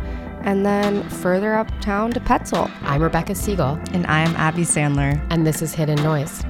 and 0.45 0.65
then 0.65 1.07
further 1.07 1.53
uptown 1.53 2.11
to 2.11 2.19
Petzel. 2.19 2.69
I'm 2.81 3.01
Rebecca 3.01 3.33
Siegel, 3.33 3.79
And 3.93 4.05
I'm 4.07 4.35
Abby 4.35 4.63
Sandler. 4.63 5.25
and 5.29 5.47
this 5.47 5.61
is 5.61 5.73
Hidden 5.73 6.03
Noise. 6.03 6.43